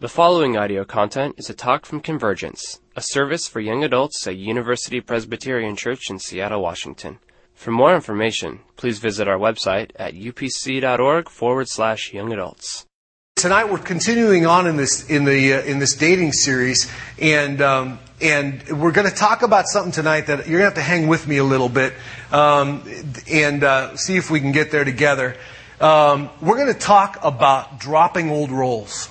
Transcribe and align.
The 0.00 0.08
following 0.08 0.56
audio 0.56 0.84
content 0.84 1.34
is 1.38 1.50
a 1.50 1.54
talk 1.54 1.84
from 1.84 1.98
Convergence, 1.98 2.78
a 2.94 3.02
service 3.02 3.48
for 3.48 3.58
young 3.58 3.82
adults 3.82 4.24
at 4.28 4.36
University 4.36 5.00
Presbyterian 5.00 5.74
Church 5.74 6.08
in 6.08 6.20
Seattle, 6.20 6.62
Washington. 6.62 7.18
For 7.52 7.72
more 7.72 7.92
information, 7.96 8.60
please 8.76 9.00
visit 9.00 9.26
our 9.26 9.38
website 9.38 9.90
at 9.96 10.14
upc.org 10.14 11.28
forward 11.28 11.66
slash 11.68 12.12
young 12.12 12.32
adults. 12.32 12.86
Tonight 13.34 13.72
we're 13.72 13.78
continuing 13.78 14.46
on 14.46 14.68
in 14.68 14.76
this 14.76 15.10
in 15.10 15.24
the 15.24 15.54
uh, 15.54 15.62
in 15.62 15.80
this 15.80 15.96
dating 15.96 16.30
series, 16.30 16.88
and 17.20 17.60
um, 17.60 17.98
and 18.20 18.62
we're 18.68 18.92
going 18.92 19.10
to 19.10 19.16
talk 19.16 19.42
about 19.42 19.66
something 19.66 19.90
tonight 19.90 20.28
that 20.28 20.46
you're 20.46 20.60
going 20.60 20.72
to 20.72 20.76
have 20.76 20.86
to 20.86 20.92
hang 20.92 21.08
with 21.08 21.26
me 21.26 21.38
a 21.38 21.44
little 21.44 21.68
bit 21.68 21.92
um, 22.30 22.84
and 23.28 23.64
uh, 23.64 23.96
see 23.96 24.16
if 24.16 24.30
we 24.30 24.38
can 24.38 24.52
get 24.52 24.70
there 24.70 24.84
together. 24.84 25.36
Um, 25.80 26.30
we're 26.40 26.56
going 26.56 26.72
to 26.72 26.78
talk 26.78 27.18
about 27.20 27.80
dropping 27.80 28.30
old 28.30 28.52
roles 28.52 29.10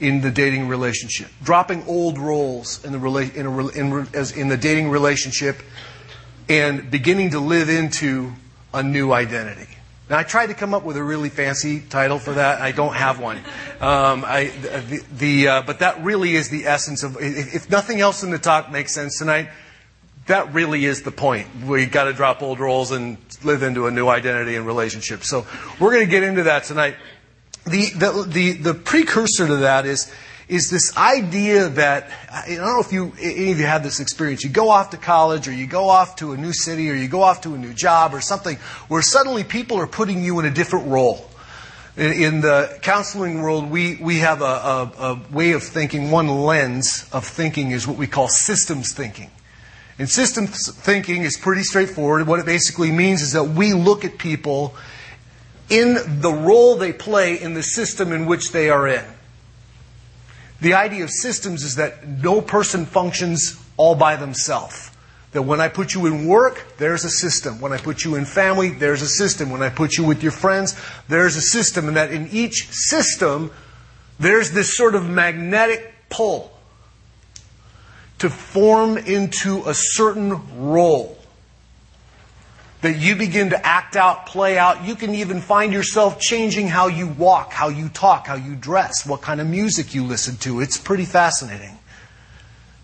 in 0.00 0.22
the 0.22 0.30
dating 0.30 0.68
relationship, 0.68 1.28
dropping 1.42 1.84
old 1.86 2.18
roles 2.18 2.84
in 2.84 2.92
the 2.92 2.98
rela- 2.98 3.34
in, 3.34 3.46
a, 3.46 3.68
in, 3.68 4.08
as 4.14 4.32
in 4.32 4.48
the 4.48 4.56
dating 4.56 4.90
relationship, 4.90 5.60
and 6.48 6.90
beginning 6.90 7.30
to 7.30 7.38
live 7.38 7.68
into 7.68 8.32
a 8.72 8.82
new 8.82 9.12
identity. 9.12 9.76
Now, 10.08 10.18
I 10.18 10.24
tried 10.24 10.48
to 10.48 10.54
come 10.54 10.74
up 10.74 10.82
with 10.82 10.96
a 10.96 11.04
really 11.04 11.28
fancy 11.28 11.80
title 11.80 12.18
for 12.18 12.32
that. 12.32 12.60
I 12.60 12.72
don't 12.72 12.94
have 12.94 13.20
one. 13.20 13.36
Um, 13.80 14.24
I, 14.26 14.46
the, 14.46 15.04
the 15.12 15.48
uh, 15.48 15.62
but 15.62 15.78
that 15.78 16.02
really 16.02 16.34
is 16.34 16.48
the 16.48 16.66
essence 16.66 17.04
of. 17.04 17.16
If, 17.20 17.54
if 17.54 17.70
nothing 17.70 18.00
else 18.00 18.24
in 18.24 18.30
the 18.30 18.38
talk 18.38 18.72
makes 18.72 18.92
sense 18.92 19.18
tonight, 19.18 19.50
that 20.26 20.52
really 20.52 20.84
is 20.84 21.02
the 21.02 21.12
point. 21.12 21.46
We 21.64 21.86
got 21.86 22.04
to 22.04 22.12
drop 22.12 22.42
old 22.42 22.58
roles 22.58 22.90
and 22.90 23.18
live 23.44 23.62
into 23.62 23.86
a 23.86 23.90
new 23.90 24.08
identity 24.08 24.56
and 24.56 24.66
relationship. 24.66 25.22
So 25.22 25.46
we're 25.78 25.92
going 25.92 26.06
to 26.06 26.10
get 26.10 26.24
into 26.24 26.44
that 26.44 26.64
tonight. 26.64 26.96
The, 27.64 27.90
the, 27.90 28.26
the, 28.26 28.52
the 28.52 28.74
precursor 28.74 29.46
to 29.46 29.56
that 29.56 29.86
is, 29.86 30.12
is 30.48 30.70
this 30.70 30.96
idea 30.96 31.68
that, 31.68 32.10
I 32.32 32.56
don't 32.56 32.66
know 32.66 32.80
if 32.80 32.92
you, 32.92 33.12
any 33.20 33.52
of 33.52 33.58
you 33.58 33.66
had 33.66 33.84
this 33.84 34.00
experience. 34.00 34.42
You 34.42 34.50
go 34.50 34.70
off 34.70 34.90
to 34.90 34.96
college 34.96 35.46
or 35.46 35.52
you 35.52 35.66
go 35.66 35.88
off 35.88 36.16
to 36.16 36.32
a 36.32 36.36
new 36.36 36.52
city 36.52 36.90
or 36.90 36.94
you 36.94 37.06
go 37.06 37.22
off 37.22 37.42
to 37.42 37.54
a 37.54 37.58
new 37.58 37.72
job 37.72 38.14
or 38.14 38.20
something 38.20 38.56
where 38.88 39.02
suddenly 39.02 39.44
people 39.44 39.76
are 39.78 39.86
putting 39.86 40.24
you 40.24 40.40
in 40.40 40.46
a 40.46 40.50
different 40.50 40.88
role. 40.88 41.26
In 41.96 42.40
the 42.40 42.78
counseling 42.82 43.42
world, 43.42 43.70
we, 43.70 43.96
we 43.96 44.18
have 44.20 44.40
a, 44.40 44.44
a, 44.44 44.92
a 44.98 45.22
way 45.30 45.52
of 45.52 45.62
thinking, 45.62 46.10
one 46.10 46.28
lens 46.28 47.08
of 47.12 47.26
thinking 47.26 47.72
is 47.72 47.86
what 47.86 47.98
we 47.98 48.06
call 48.06 48.26
systems 48.26 48.92
thinking. 48.92 49.30
And 49.98 50.08
systems 50.08 50.72
thinking 50.72 51.24
is 51.24 51.36
pretty 51.36 51.62
straightforward. 51.62 52.26
What 52.26 52.40
it 52.40 52.46
basically 52.46 52.90
means 52.90 53.20
is 53.20 53.32
that 53.32 53.44
we 53.44 53.74
look 53.74 54.04
at 54.04 54.18
people 54.18 54.74
in 55.70 56.20
the 56.20 56.32
role 56.32 56.76
they 56.76 56.92
play 56.92 57.40
in 57.40 57.54
the 57.54 57.62
system 57.62 58.12
in 58.12 58.26
which 58.26 58.52
they 58.52 58.68
are 58.68 58.86
in. 58.86 59.04
The 60.60 60.74
idea 60.74 61.04
of 61.04 61.10
systems 61.10 61.62
is 61.62 61.76
that 61.76 62.06
no 62.06 62.42
person 62.42 62.84
functions 62.84 63.58
all 63.76 63.94
by 63.94 64.16
themselves. 64.16 64.90
That 65.32 65.42
when 65.42 65.60
I 65.60 65.68
put 65.68 65.94
you 65.94 66.06
in 66.06 66.26
work, 66.26 66.66
there's 66.76 67.04
a 67.04 67.10
system. 67.10 67.60
When 67.60 67.72
I 67.72 67.78
put 67.78 68.04
you 68.04 68.16
in 68.16 68.24
family, 68.24 68.70
there's 68.70 69.00
a 69.00 69.08
system. 69.08 69.50
When 69.50 69.62
I 69.62 69.70
put 69.70 69.96
you 69.96 70.04
with 70.04 70.22
your 70.22 70.32
friends, 70.32 70.78
there's 71.08 71.36
a 71.36 71.40
system. 71.40 71.86
And 71.86 71.96
that 71.96 72.10
in 72.10 72.28
each 72.32 72.68
system, 72.70 73.52
there's 74.18 74.50
this 74.50 74.76
sort 74.76 74.96
of 74.96 75.08
magnetic 75.08 75.94
pull 76.10 76.52
to 78.18 78.28
form 78.28 78.98
into 78.98 79.62
a 79.66 79.72
certain 79.72 80.70
role 80.72 81.19
that 82.82 82.96
you 82.96 83.14
begin 83.14 83.50
to 83.50 83.66
act 83.66 83.96
out, 83.96 84.26
play 84.26 84.56
out. 84.56 84.84
You 84.84 84.94
can 84.94 85.14
even 85.14 85.40
find 85.40 85.72
yourself 85.72 86.18
changing 86.18 86.68
how 86.68 86.86
you 86.88 87.08
walk, 87.08 87.52
how 87.52 87.68
you 87.68 87.88
talk, 87.88 88.26
how 88.26 88.36
you 88.36 88.56
dress, 88.56 89.06
what 89.06 89.20
kind 89.20 89.40
of 89.40 89.46
music 89.46 89.94
you 89.94 90.04
listen 90.04 90.36
to. 90.38 90.60
It's 90.60 90.78
pretty 90.78 91.04
fascinating. 91.04 91.78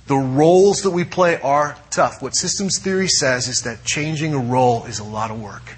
The 0.06 0.16
roles 0.16 0.82
that 0.82 0.90
we 0.90 1.04
play 1.04 1.40
are 1.40 1.76
tough. 1.90 2.22
What 2.22 2.36
systems 2.36 2.78
theory 2.78 3.08
says 3.08 3.48
is 3.48 3.62
that 3.62 3.84
changing 3.84 4.34
a 4.34 4.38
role 4.38 4.84
is 4.84 4.98
a 4.98 5.04
lot 5.04 5.30
of 5.30 5.40
work. 5.40 5.74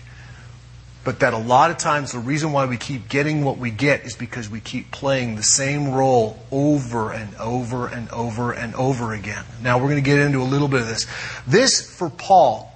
But 1.04 1.20
that 1.20 1.32
a 1.32 1.38
lot 1.38 1.70
of 1.70 1.78
times 1.78 2.12
the 2.12 2.18
reason 2.18 2.52
why 2.52 2.66
we 2.66 2.76
keep 2.76 3.08
getting 3.08 3.42
what 3.42 3.56
we 3.56 3.70
get 3.70 4.04
is 4.04 4.14
because 4.14 4.50
we 4.50 4.60
keep 4.60 4.90
playing 4.90 5.36
the 5.36 5.42
same 5.42 5.92
role 5.92 6.38
over 6.50 7.12
and 7.12 7.34
over 7.36 7.86
and 7.86 8.10
over 8.10 8.52
and 8.52 8.74
over 8.74 9.14
again. 9.14 9.44
Now 9.62 9.78
we're 9.78 9.88
going 9.88 10.02
to 10.02 10.10
get 10.10 10.18
into 10.18 10.40
a 10.40 10.44
little 10.44 10.68
bit 10.68 10.82
of 10.82 10.88
this. 10.88 11.06
This, 11.46 11.96
for 11.96 12.10
Paul, 12.10 12.70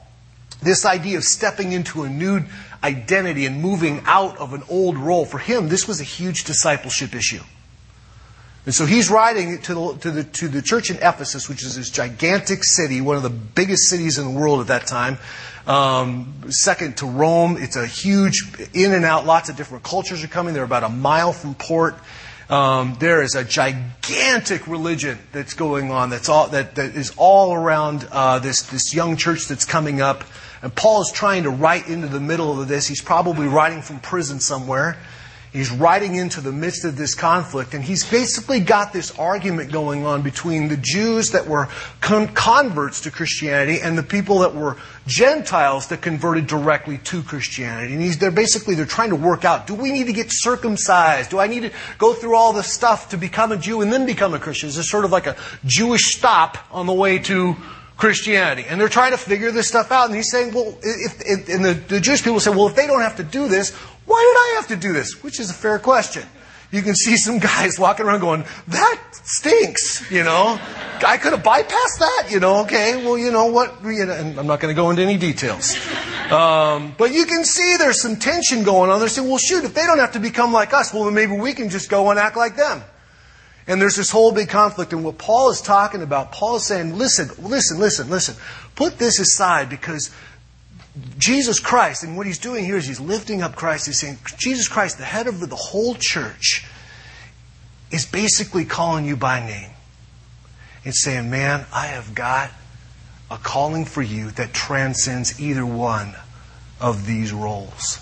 this 0.62 0.84
idea 0.84 1.18
of 1.18 1.24
stepping 1.24 1.72
into 1.72 2.02
a 2.02 2.08
new 2.08 2.42
identity 2.82 3.46
and 3.46 3.60
moving 3.60 4.02
out 4.06 4.38
of 4.38 4.54
an 4.54 4.62
old 4.68 4.96
role, 4.96 5.24
for 5.24 5.38
him, 5.38 5.68
this 5.68 5.86
was 5.86 6.00
a 6.00 6.04
huge 6.04 6.44
discipleship 6.44 7.14
issue. 7.14 7.42
And 8.64 8.74
so 8.74 8.86
he's 8.86 9.10
writing 9.10 9.60
to 9.62 9.74
the, 9.74 9.98
to 10.02 10.10
the, 10.10 10.24
to 10.24 10.48
the 10.48 10.62
church 10.62 10.90
in 10.90 10.96
Ephesus, 10.96 11.48
which 11.48 11.64
is 11.64 11.74
this 11.74 11.90
gigantic 11.90 12.62
city, 12.62 13.00
one 13.00 13.16
of 13.16 13.24
the 13.24 13.30
biggest 13.30 13.88
cities 13.88 14.18
in 14.18 14.24
the 14.32 14.38
world 14.38 14.60
at 14.60 14.68
that 14.68 14.86
time. 14.86 15.18
Um, 15.66 16.44
second 16.48 16.98
to 16.98 17.06
Rome, 17.06 17.56
it's 17.58 17.76
a 17.76 17.86
huge 17.86 18.68
in 18.72 18.92
and 18.92 19.04
out, 19.04 19.26
lots 19.26 19.48
of 19.48 19.56
different 19.56 19.82
cultures 19.84 20.22
are 20.22 20.28
coming. 20.28 20.54
They're 20.54 20.62
about 20.64 20.84
a 20.84 20.88
mile 20.88 21.32
from 21.32 21.54
port. 21.54 21.96
Um, 22.52 22.96
there 23.00 23.22
is 23.22 23.34
a 23.34 23.44
gigantic 23.44 24.66
religion 24.68 25.18
that's 25.32 25.54
going 25.54 25.90
on 25.90 26.10
that's 26.10 26.28
all, 26.28 26.48
that, 26.48 26.74
that 26.74 26.94
is 26.94 27.14
all 27.16 27.54
around 27.54 28.06
uh, 28.12 28.40
this, 28.40 28.64
this 28.64 28.92
young 28.92 29.16
church 29.16 29.48
that's 29.48 29.64
coming 29.64 30.02
up. 30.02 30.22
And 30.60 30.74
Paul 30.74 31.00
is 31.00 31.10
trying 31.10 31.44
to 31.44 31.50
write 31.50 31.88
into 31.88 32.08
the 32.08 32.20
middle 32.20 32.60
of 32.60 32.68
this. 32.68 32.86
He's 32.86 33.00
probably 33.00 33.46
writing 33.46 33.80
from 33.80 34.00
prison 34.00 34.38
somewhere. 34.38 34.98
He's 35.52 35.70
riding 35.70 36.14
into 36.14 36.40
the 36.40 36.50
midst 36.50 36.86
of 36.86 36.96
this 36.96 37.14
conflict, 37.14 37.74
and 37.74 37.84
he's 37.84 38.08
basically 38.10 38.58
got 38.58 38.94
this 38.94 39.18
argument 39.18 39.70
going 39.70 40.06
on 40.06 40.22
between 40.22 40.68
the 40.68 40.78
Jews 40.78 41.32
that 41.32 41.46
were 41.46 41.68
con- 42.00 42.28
converts 42.28 43.02
to 43.02 43.10
Christianity 43.10 43.78
and 43.78 43.98
the 43.98 44.02
people 44.02 44.38
that 44.38 44.54
were 44.54 44.78
Gentiles 45.06 45.88
that 45.88 46.00
converted 46.00 46.46
directly 46.46 46.96
to 47.04 47.22
Christianity. 47.22 47.92
And 47.92 48.14
they're 48.14 48.30
basically 48.30 48.76
they're 48.76 48.86
trying 48.86 49.10
to 49.10 49.16
work 49.16 49.44
out: 49.44 49.66
Do 49.66 49.74
we 49.74 49.92
need 49.92 50.06
to 50.06 50.14
get 50.14 50.28
circumcised? 50.30 51.28
Do 51.28 51.38
I 51.38 51.48
need 51.48 51.64
to 51.64 51.72
go 51.98 52.14
through 52.14 52.34
all 52.34 52.54
this 52.54 52.72
stuff 52.72 53.10
to 53.10 53.18
become 53.18 53.52
a 53.52 53.58
Jew 53.58 53.82
and 53.82 53.92
then 53.92 54.06
become 54.06 54.32
a 54.32 54.38
Christian? 54.38 54.70
Is 54.70 54.76
this 54.76 54.88
sort 54.88 55.04
of 55.04 55.12
like 55.12 55.26
a 55.26 55.36
Jewish 55.66 56.14
stop 56.14 56.56
on 56.72 56.86
the 56.86 56.94
way 56.94 57.18
to 57.18 57.56
Christianity. 58.02 58.64
And 58.68 58.80
they're 58.80 58.88
trying 58.88 59.12
to 59.12 59.16
figure 59.16 59.52
this 59.52 59.68
stuff 59.68 59.92
out. 59.92 60.06
And 60.06 60.16
he's 60.16 60.28
saying, 60.28 60.52
well, 60.52 60.76
if, 60.82 61.20
if, 61.20 61.48
and 61.48 61.64
the, 61.64 61.74
the 61.74 62.00
Jewish 62.00 62.24
people 62.24 62.40
say, 62.40 62.50
well, 62.50 62.66
if 62.66 62.74
they 62.74 62.88
don't 62.88 63.00
have 63.00 63.16
to 63.18 63.22
do 63.22 63.46
this, 63.46 63.70
why 64.06 64.20
did 64.20 64.36
I 64.36 64.52
have 64.56 64.68
to 64.68 64.76
do 64.76 64.92
this? 64.92 65.22
Which 65.22 65.40
is 65.40 65.50
a 65.50 65.54
fair 65.54 65.78
question. 65.78 66.24
You 66.72 66.80
can 66.80 66.94
see 66.94 67.18
some 67.18 67.38
guys 67.38 67.78
walking 67.78 68.06
around 68.06 68.20
going, 68.20 68.44
that 68.68 69.00
stinks, 69.12 70.10
you 70.10 70.24
know. 70.24 70.58
I 71.06 71.18
could 71.18 71.32
have 71.32 71.42
bypassed 71.42 71.98
that, 71.98 72.28
you 72.30 72.40
know, 72.40 72.62
okay, 72.62 73.04
well, 73.04 73.18
you 73.18 73.30
know 73.30 73.46
what, 73.46 73.82
and 73.82 74.38
I'm 74.38 74.46
not 74.46 74.60
going 74.60 74.74
to 74.74 74.80
go 74.80 74.88
into 74.88 75.02
any 75.02 75.18
details. 75.18 75.76
Um, 76.30 76.94
but 76.96 77.12
you 77.12 77.26
can 77.26 77.44
see 77.44 77.76
there's 77.76 78.00
some 78.00 78.16
tension 78.16 78.64
going 78.64 78.90
on. 78.90 79.00
They're 79.00 79.08
saying, 79.10 79.28
well, 79.28 79.38
shoot, 79.38 79.64
if 79.64 79.74
they 79.74 79.84
don't 79.84 79.98
have 79.98 80.12
to 80.12 80.18
become 80.18 80.52
like 80.54 80.72
us, 80.72 80.94
well, 80.94 81.04
then 81.04 81.14
maybe 81.14 81.36
we 81.36 81.52
can 81.52 81.68
just 81.68 81.90
go 81.90 82.08
and 82.08 82.18
act 82.18 82.38
like 82.38 82.56
them. 82.56 82.82
And 83.66 83.80
there's 83.80 83.96
this 83.96 84.10
whole 84.10 84.32
big 84.32 84.48
conflict. 84.48 84.92
And 84.92 85.04
what 85.04 85.18
Paul 85.18 85.50
is 85.50 85.60
talking 85.60 86.02
about, 86.02 86.32
Paul 86.32 86.56
is 86.56 86.66
saying, 86.66 86.96
listen, 86.96 87.28
listen, 87.38 87.78
listen, 87.78 88.08
listen. 88.08 88.34
Put 88.74 88.98
this 88.98 89.20
aside 89.20 89.68
because 89.68 90.10
Jesus 91.18 91.58
Christ, 91.58 92.02
and 92.02 92.16
what 92.16 92.26
he's 92.26 92.38
doing 92.38 92.64
here 92.64 92.76
is 92.76 92.86
he's 92.86 93.00
lifting 93.00 93.42
up 93.42 93.56
Christ. 93.56 93.86
He's 93.86 93.98
saying, 93.98 94.18
Jesus 94.36 94.68
Christ, 94.68 94.98
the 94.98 95.04
head 95.04 95.26
of 95.26 95.40
the 95.40 95.56
whole 95.56 95.94
church, 95.94 96.66
is 97.90 98.04
basically 98.04 98.64
calling 98.64 99.06
you 99.06 99.16
by 99.16 99.40
name. 99.40 99.70
It's 100.84 101.02
saying, 101.02 101.30
man, 101.30 101.66
I 101.72 101.86
have 101.86 102.14
got 102.14 102.50
a 103.30 103.38
calling 103.38 103.84
for 103.84 104.02
you 104.02 104.30
that 104.32 104.52
transcends 104.52 105.40
either 105.40 105.64
one 105.64 106.14
of 106.80 107.06
these 107.06 107.32
roles. 107.32 108.00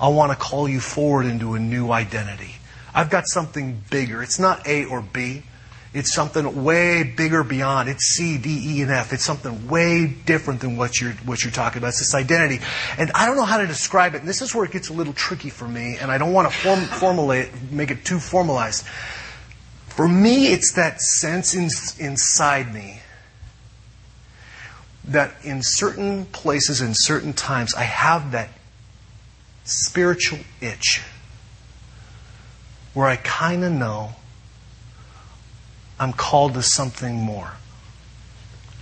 I 0.00 0.08
want 0.08 0.32
to 0.32 0.38
call 0.38 0.68
you 0.68 0.80
forward 0.80 1.26
into 1.26 1.54
a 1.54 1.60
new 1.60 1.90
identity. 1.90 2.56
I've 2.94 3.10
got 3.10 3.28
something 3.28 3.82
bigger. 3.90 4.22
It's 4.22 4.38
not 4.38 4.66
A 4.66 4.84
or 4.84 5.02
B. 5.02 5.44
It's 5.94 6.14
something 6.14 6.64
way 6.64 7.02
bigger 7.02 7.42
beyond. 7.42 7.88
It's 7.88 8.04
C, 8.14 8.36
D, 8.36 8.60
E, 8.62 8.82
and 8.82 8.90
F. 8.90 9.12
It's 9.12 9.24
something 9.24 9.68
way 9.68 10.06
different 10.06 10.60
than 10.60 10.76
what 10.76 11.00
you're, 11.00 11.12
what 11.24 11.42
you're 11.42 11.52
talking 11.52 11.78
about. 11.78 11.88
It's 11.88 12.00
this 12.00 12.14
identity. 12.14 12.62
And 12.98 13.10
I 13.14 13.26
don't 13.26 13.36
know 13.36 13.44
how 13.44 13.58
to 13.58 13.66
describe 13.66 14.14
it. 14.14 14.18
And 14.20 14.28
this 14.28 14.42
is 14.42 14.54
where 14.54 14.64
it 14.64 14.70
gets 14.70 14.90
a 14.90 14.92
little 14.92 15.14
tricky 15.14 15.48
for 15.48 15.66
me. 15.66 15.96
And 15.98 16.10
I 16.10 16.18
don't 16.18 16.32
want 16.32 16.50
to 16.50 16.54
form, 16.54 16.80
formulate, 16.80 17.48
make 17.70 17.90
it 17.90 18.04
too 18.04 18.18
formalized. 18.18 18.84
For 19.86 20.06
me, 20.06 20.48
it's 20.48 20.74
that 20.74 21.00
sense 21.00 21.54
in, 21.54 21.70
inside 22.04 22.72
me 22.72 23.00
that 25.04 25.34
in 25.42 25.62
certain 25.62 26.26
places, 26.26 26.82
in 26.82 26.92
certain 26.94 27.32
times, 27.32 27.74
I 27.74 27.84
have 27.84 28.32
that 28.32 28.50
spiritual 29.64 30.40
itch 30.60 31.02
where 32.92 33.06
I 33.06 33.16
kind 33.16 33.64
of 33.64 33.72
know 33.72 34.10
I'm 35.98 36.12
called 36.12 36.54
to 36.54 36.62
something 36.62 37.14
more. 37.14 37.52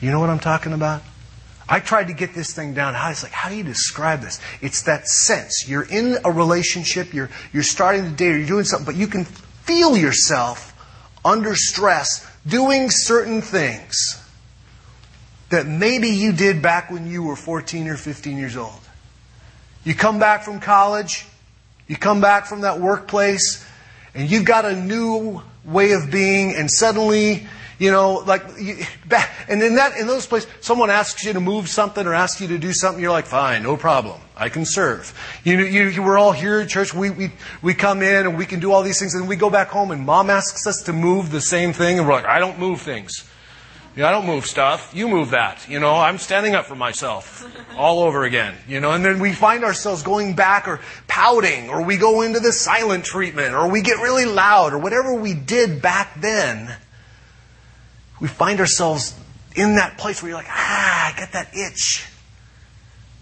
You 0.01 0.11
know 0.11 0.21
what 0.21 0.31
I'm 0.31 0.39
talking 0.39 0.73
about? 0.73 1.03
I 1.69 1.81
tried 1.81 2.09
to 2.09 2.13
get 2.13 2.35
this 2.35 2.55
thing 2.55 2.75
down. 2.75 2.95
How 2.95 3.11
it's 3.11 3.23
like, 3.23 3.33
how 3.33 3.49
do 3.49 3.57
you 3.57 3.65
describe 3.65 4.21
this? 4.21 4.41
It's 4.61 4.83
that 4.83 5.09
sense. 5.09 5.69
You're 5.69 5.83
in 5.83 6.19
a 6.25 6.31
relationship, 6.31 7.13
you're 7.13 7.31
you're 7.53 7.65
starting 7.65 8.05
to 8.05 8.11
date, 8.11 8.37
you're 8.37 8.47
doing 8.47 8.65
something, 8.65 8.87
but 8.87 8.95
you 8.95 9.09
can 9.09 9.25
feel 9.25 9.97
yourself 9.97 10.73
under 11.25 11.57
stress 11.57 12.31
doing 12.47 12.89
certain 12.91 13.43
things 13.43 14.23
that 15.49 15.67
maybe 15.67 16.09
you 16.09 16.33
did 16.33 16.63
back 16.63 16.91
when 16.91 17.07
you 17.07 17.23
were 17.23 17.37
14 17.37 17.89
or 17.89 17.97
15 17.97 18.37
years 18.37 18.57
old. 18.57 18.81
You 19.85 19.95
come 19.95 20.19
back 20.19 20.43
from 20.43 20.61
college, 20.61 21.27
you 21.89 21.97
come 21.97 22.21
back 22.21 22.47
from 22.47 22.63
that 22.63 22.81
workplace, 22.81 23.65
and 24.15 24.31
you've 24.31 24.45
got 24.45 24.65
a 24.65 24.75
new 24.75 25.43
way 25.67 25.93
of 25.93 26.11
being, 26.11 26.55
and 26.55 26.71
suddenly, 26.71 27.47
you 27.79 27.91
know, 27.91 28.23
like, 28.27 28.43
you, 28.59 28.79
and 29.49 29.63
in 29.63 29.75
that, 29.75 29.99
in 29.99 30.07
those 30.07 30.27
places, 30.27 30.49
someone 30.61 30.89
asks 30.89 31.25
you 31.25 31.33
to 31.33 31.41
move 31.41 31.69
something 31.69 32.07
or 32.07 32.15
asks 32.15 32.41
you 32.41 32.49
to 32.49 32.59
do 32.59 32.73
something, 32.73 33.03
you're 33.03 33.13
like, 33.13 33.27
fine, 33.27 33.63
no 33.63 33.77
problem, 33.77 34.21
I 34.37 34.49
can 34.49 34.65
serve. 34.65 35.13
You, 35.45 35.59
know, 35.59 35.65
you, 35.65 35.85
you 35.89 36.03
we're 36.03 36.19
all 36.19 36.33
here 36.33 36.61
at 36.61 36.69
church, 36.69 36.95
we, 36.95 37.11
we, 37.11 37.33
we 37.63 37.75
come 37.75 38.03
in 38.03 38.27
and 38.27 38.39
we 38.39 38.47
can 38.47 38.61
do 38.61 38.73
all 38.73 38.83
these 38.83 38.99
things, 38.99 39.15
and 39.15 39.29
we 39.29 39.37
go 39.37 39.51
back 39.51 39.69
home, 39.69 39.91
and 39.91 40.07
mom 40.07 40.31
asks 40.31 40.67
us 40.67 40.83
to 40.85 40.93
move 40.93 41.31
the 41.31 41.41
same 41.41 41.73
thing, 41.73 41.99
and 41.99 42.07
we're 42.07 42.15
like, 42.15 42.27
I 42.27 42.39
don't 42.39 42.59
move 42.59 42.81
things. 42.81 43.29
Yeah, 43.97 44.09
I 44.09 44.11
don't 44.11 44.27
move 44.27 44.45
stuff. 44.45 44.93
You 44.95 45.09
move 45.09 45.31
that. 45.31 45.67
You 45.71 45.81
know, 45.81 45.95
I'm 45.95 46.19
standing 46.19 46.55
up 46.55 46.67
for 46.67 46.75
myself 46.75 47.51
all 47.79 48.01
over 48.01 48.25
again. 48.25 48.55
You 48.69 48.79
know, 48.79 48.93
and 48.93 49.03
then 49.03 49.21
we 49.21 49.33
find 49.33 49.65
ourselves 49.65 50.03
going 50.03 50.37
back 50.37 50.69
or 50.69 50.81
pouting 51.09 51.71
or 51.71 51.83
we 51.83 51.97
go 51.97 52.21
into 52.21 52.39
the 52.39 52.53
silent 52.53 53.07
treatment 53.07 53.55
or 53.55 53.71
we 53.71 53.81
get 53.81 53.95
really 54.03 54.27
loud 54.27 54.75
or 54.75 54.79
whatever 54.79 55.15
we 55.15 55.33
did 55.33 55.81
back 55.81 56.21
then. 56.21 56.77
We 58.21 58.29
find 58.29 58.61
ourselves 58.61 59.19
in 59.55 59.77
that 59.77 59.97
place 59.97 60.23
where 60.23 60.29
you're 60.29 60.39
like, 60.39 60.51
ah, 60.51 61.15
I 61.15 61.19
got 61.19 61.33
that 61.33 61.55
itch. 61.57 62.07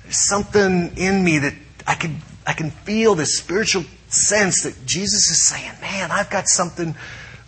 There's 0.03 0.29
something 0.29 0.97
in 0.97 1.23
me 1.23 1.39
that 1.39 1.55
I 1.87 1.95
can, 1.95 2.21
I 2.49 2.53
can 2.53 2.71
feel 2.71 3.15
this 3.15 3.39
spiritual 3.39 3.85
sense 4.09 4.65
that 4.65 4.85
Jesus 4.85 5.31
is 5.31 5.47
saying, 5.49 5.71
man, 5.81 6.11
I've 6.11 6.31
got 6.31 6.49
something 6.49 6.97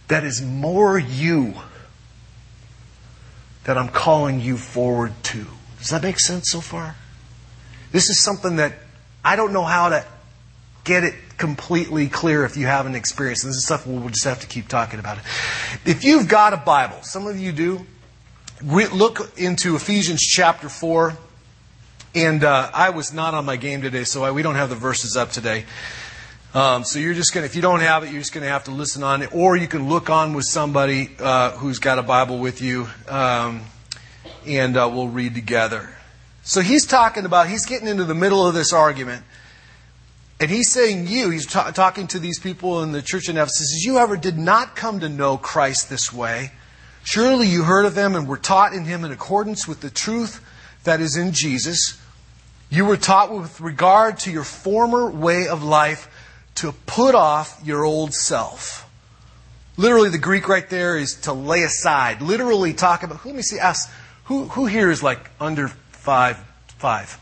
that 0.06 0.22
is 0.22 0.40
more 0.40 0.96
you 0.96 1.54
that 3.66 3.76
I'm 3.76 3.88
calling 3.88 4.40
you 4.40 4.56
forward 4.56 5.12
to. 5.24 5.44
Does 5.78 5.90
that 5.90 6.02
make 6.02 6.20
sense 6.20 6.50
so 6.50 6.60
far? 6.60 6.94
This 7.90 8.08
is 8.08 8.22
something 8.22 8.56
that 8.56 8.74
I 9.24 9.34
don't 9.34 9.52
know 9.52 9.64
how 9.64 9.88
to 9.88 10.04
get 10.84 11.02
it 11.02 11.14
completely 11.36 12.08
clear 12.08 12.44
if 12.44 12.56
you 12.56 12.66
haven't 12.66 12.94
experienced. 12.94 13.44
This 13.44 13.56
is 13.56 13.66
stuff 13.66 13.84
we'll 13.84 14.08
just 14.08 14.24
have 14.24 14.38
to 14.40 14.46
keep 14.46 14.68
talking 14.68 15.00
about 15.00 15.18
it. 15.18 15.24
If 15.84 16.04
you've 16.04 16.28
got 16.28 16.52
a 16.52 16.56
Bible, 16.56 17.02
some 17.02 17.26
of 17.26 17.40
you 17.40 17.50
do, 17.50 17.84
look 18.62 19.36
into 19.36 19.74
Ephesians 19.74 20.22
chapter 20.22 20.68
4. 20.68 21.14
And 22.14 22.44
uh, 22.44 22.70
I 22.72 22.90
was 22.90 23.12
not 23.12 23.34
on 23.34 23.44
my 23.44 23.56
game 23.56 23.82
today, 23.82 24.04
so 24.04 24.22
I, 24.22 24.30
we 24.30 24.42
don't 24.42 24.54
have 24.54 24.70
the 24.70 24.76
verses 24.76 25.16
up 25.16 25.32
today. 25.32 25.64
Um, 26.56 26.84
so 26.84 26.98
you're 26.98 27.12
just 27.12 27.34
going 27.34 27.42
to, 27.42 27.50
if 27.50 27.54
you 27.54 27.60
don't 27.60 27.80
have 27.80 28.02
it, 28.02 28.10
you're 28.10 28.22
just 28.22 28.32
going 28.32 28.42
to 28.42 28.48
have 28.48 28.64
to 28.64 28.70
listen 28.70 29.02
on 29.02 29.20
it, 29.20 29.28
or 29.34 29.58
you 29.58 29.68
can 29.68 29.90
look 29.90 30.08
on 30.08 30.32
with 30.32 30.46
somebody 30.46 31.10
uh, 31.18 31.50
who's 31.50 31.78
got 31.78 31.98
a 31.98 32.02
Bible 32.02 32.38
with 32.38 32.62
you, 32.62 32.88
um, 33.08 33.60
and 34.46 34.74
uh, 34.74 34.90
we'll 34.90 35.08
read 35.08 35.34
together. 35.34 35.90
So 36.44 36.62
he's 36.62 36.86
talking 36.86 37.26
about, 37.26 37.50
he's 37.50 37.66
getting 37.66 37.88
into 37.88 38.04
the 38.04 38.14
middle 38.14 38.48
of 38.48 38.54
this 38.54 38.72
argument, 38.72 39.22
and 40.40 40.50
he's 40.50 40.72
saying, 40.72 41.08
You, 41.08 41.28
he's 41.28 41.44
ta- 41.44 41.72
talking 41.72 42.06
to 42.06 42.18
these 42.18 42.38
people 42.38 42.82
in 42.82 42.92
the 42.92 43.02
church 43.02 43.28
in 43.28 43.36
Ephesus, 43.36 43.84
you 43.84 43.98
ever 43.98 44.16
did 44.16 44.38
not 44.38 44.74
come 44.74 45.00
to 45.00 45.10
know 45.10 45.36
Christ 45.36 45.90
this 45.90 46.10
way. 46.10 46.52
Surely 47.04 47.48
you 47.48 47.64
heard 47.64 47.84
of 47.84 47.98
him 47.98 48.16
and 48.16 48.26
were 48.26 48.38
taught 48.38 48.72
in 48.72 48.86
him 48.86 49.04
in 49.04 49.12
accordance 49.12 49.68
with 49.68 49.82
the 49.82 49.90
truth 49.90 50.42
that 50.84 51.02
is 51.02 51.18
in 51.18 51.32
Jesus. 51.32 52.00
You 52.70 52.86
were 52.86 52.96
taught 52.96 53.30
with 53.30 53.60
regard 53.60 54.20
to 54.20 54.30
your 54.30 54.42
former 54.42 55.10
way 55.10 55.48
of 55.48 55.62
life 55.62 56.08
to 56.56 56.72
put 56.86 57.14
off 57.14 57.60
your 57.64 57.84
old 57.84 58.14
self. 58.14 58.88
Literally, 59.76 60.08
the 60.08 60.18
Greek 60.18 60.48
right 60.48 60.68
there 60.68 60.96
is 60.96 61.14
to 61.22 61.32
lay 61.32 61.62
aside. 61.62 62.22
Literally, 62.22 62.72
talk 62.72 63.02
about. 63.02 63.24
Let 63.24 63.34
me 63.34 63.42
see. 63.42 63.58
Ask 63.58 63.90
who 64.24 64.44
who 64.44 64.66
here 64.66 64.90
is 64.90 65.02
like 65.02 65.30
under 65.40 65.68
five 65.68 66.38
five. 66.78 67.18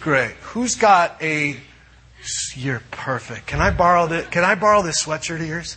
Great. 0.00 0.32
Who's 0.52 0.76
got 0.76 1.20
a? 1.22 1.56
You're 2.54 2.82
perfect. 2.92 3.46
Can 3.46 3.60
I 3.60 3.70
borrow 3.70 4.06
the? 4.06 4.22
Can 4.22 4.44
I 4.44 4.54
borrow 4.54 4.82
this 4.82 5.04
sweatshirt 5.04 5.40
of 5.40 5.46
yours? 5.46 5.76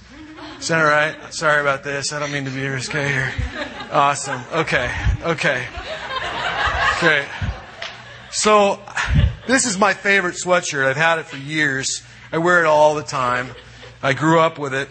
Is 0.60 0.68
that 0.70 0.80
all 0.80 0.90
right? 0.90 1.34
Sorry 1.34 1.62
about 1.62 1.84
this. 1.84 2.14
I 2.14 2.20
don't 2.20 2.32
mean 2.32 2.46
to 2.46 2.52
be 2.52 2.68
risque 2.68 3.08
here. 3.08 3.34
Awesome. 3.92 4.42
Okay. 4.54 4.92
Okay. 5.24 5.68
Great. 7.00 7.28
So, 8.32 8.80
this 9.48 9.66
is 9.66 9.78
my 9.78 9.94
favorite 9.94 10.36
sweatshirt. 10.36 10.86
I've 10.86 10.98
had 10.98 11.20
it 11.20 11.26
for 11.26 11.38
years. 11.38 12.02
I 12.32 12.40
wear 12.40 12.60
it 12.64 12.66
all 12.66 12.96
the 12.96 13.04
time. 13.04 13.52
I 14.02 14.14
grew 14.14 14.40
up 14.40 14.58
with 14.58 14.74
it. 14.74 14.90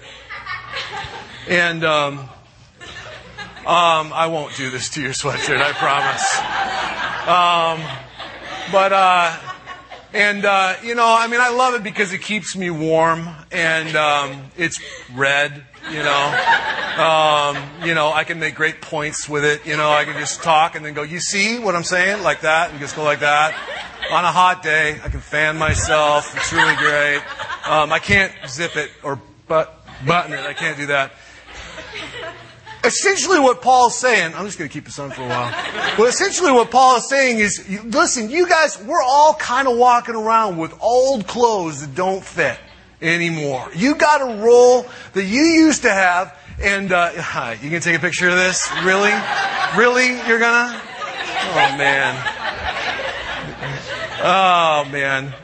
And 1.48 1.84
um, 1.84 2.18
um, 3.66 4.12
I 4.12 4.28
won't 4.28 4.56
do 4.56 4.70
this 4.70 4.90
to 4.90 5.02
your 5.02 5.12
sweatshirt, 5.12 5.60
I 5.60 5.72
promise. 5.72 6.36
Um, 7.26 8.72
but, 8.72 8.92
uh, 8.92 9.36
and, 10.12 10.44
uh, 10.44 10.76
you 10.84 10.94
know, 10.94 11.16
I 11.18 11.26
mean, 11.26 11.40
I 11.40 11.50
love 11.50 11.74
it 11.74 11.82
because 11.82 12.12
it 12.12 12.22
keeps 12.22 12.56
me 12.56 12.70
warm 12.70 13.28
and 13.50 13.96
um, 13.96 14.42
it's 14.56 14.80
red, 15.12 15.64
you 15.90 16.02
know. 16.02 16.40
Um, 16.96 17.58
you 17.84 17.94
know, 17.94 18.12
I 18.12 18.22
can 18.22 18.38
make 18.38 18.54
great 18.54 18.80
points 18.80 19.28
with 19.28 19.44
it. 19.44 19.66
You 19.66 19.76
know, 19.76 19.90
I 19.90 20.04
can 20.04 20.16
just 20.20 20.44
talk 20.44 20.76
and 20.76 20.86
then 20.86 20.94
go, 20.94 21.02
you 21.02 21.18
see 21.18 21.58
what 21.58 21.74
I'm 21.74 21.82
saying? 21.82 22.22
Like 22.22 22.42
that, 22.42 22.70
and 22.70 22.78
just 22.78 22.94
go 22.94 23.02
like 23.02 23.20
that 23.20 23.56
on 24.14 24.24
a 24.24 24.30
hot 24.30 24.62
day. 24.62 25.00
I 25.02 25.08
can 25.08 25.18
fan 25.18 25.58
myself. 25.58 26.36
It's 26.36 26.52
really 26.52 26.76
great. 26.76 27.20
Um, 27.66 27.92
I 27.92 27.98
can't 27.98 28.32
zip 28.46 28.76
it 28.76 28.92
or 29.02 29.20
but, 29.48 29.84
button 30.06 30.32
it. 30.32 30.46
I 30.46 30.52
can't 30.52 30.76
do 30.76 30.86
that. 30.86 31.12
Essentially, 32.84 33.40
what 33.40 33.60
Paul's 33.60 33.98
saying, 33.98 34.34
I'm 34.36 34.46
just 34.46 34.56
going 34.56 34.70
to 34.70 34.72
keep 34.72 34.84
this 34.84 35.00
on 35.00 35.10
for 35.10 35.22
a 35.22 35.26
while. 35.26 35.50
Well, 35.98 36.06
essentially, 36.06 36.52
what 36.52 36.70
Paul 36.70 36.98
is 36.98 37.08
saying 37.08 37.40
is, 37.40 37.68
listen, 37.82 38.30
you 38.30 38.48
guys, 38.48 38.80
we're 38.84 39.02
all 39.02 39.34
kind 39.34 39.66
of 39.66 39.76
walking 39.76 40.14
around 40.14 40.58
with 40.58 40.72
old 40.80 41.26
clothes 41.26 41.80
that 41.80 41.96
don't 41.96 42.22
fit 42.22 42.58
anymore. 43.02 43.68
You 43.74 43.96
got 43.96 44.20
a 44.20 44.40
role 44.40 44.86
that 45.14 45.24
you 45.24 45.42
used 45.42 45.82
to 45.82 45.90
have, 45.90 46.38
and 46.60 46.92
uh, 46.92 47.56
you 47.62 47.70
can 47.70 47.80
take 47.80 47.96
a 47.96 48.00
picture 48.00 48.28
of 48.28 48.36
this. 48.36 48.70
Really, 48.84 49.12
really, 49.76 50.16
you're 50.28 50.38
gonna? 50.38 50.80
Oh 51.56 51.76
man. 51.76 52.43
Oh 54.26 54.88
man. 54.90 55.34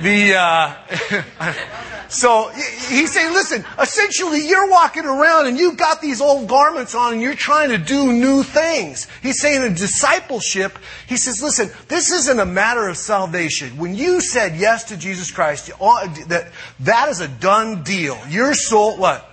The 0.00 0.34
uh, 0.34 1.54
so 2.08 2.48
he's 2.48 3.12
saying, 3.12 3.32
listen, 3.32 3.64
essentially 3.80 4.48
you're 4.48 4.68
walking 4.68 5.04
around 5.04 5.46
and 5.46 5.56
you've 5.56 5.76
got 5.76 6.02
these 6.02 6.20
old 6.20 6.48
garments 6.48 6.96
on 6.96 7.12
and 7.12 7.22
you're 7.22 7.36
trying 7.36 7.68
to 7.68 7.78
do 7.78 8.12
new 8.12 8.42
things. 8.42 9.06
He's 9.22 9.40
saying 9.40 9.62
in 9.62 9.74
discipleship, 9.74 10.80
he 11.06 11.16
says, 11.16 11.40
listen, 11.40 11.70
this 11.86 12.10
isn't 12.10 12.40
a 12.40 12.44
matter 12.44 12.88
of 12.88 12.96
salvation. 12.96 13.76
When 13.76 13.94
you 13.94 14.20
said 14.20 14.56
yes 14.56 14.82
to 14.84 14.96
Jesus 14.96 15.30
Christ, 15.30 15.68
that 15.68 16.50
that 16.80 17.08
is 17.08 17.20
a 17.20 17.28
done 17.28 17.84
deal. 17.84 18.18
Your 18.28 18.54
soul, 18.54 18.96
what? 18.96 19.31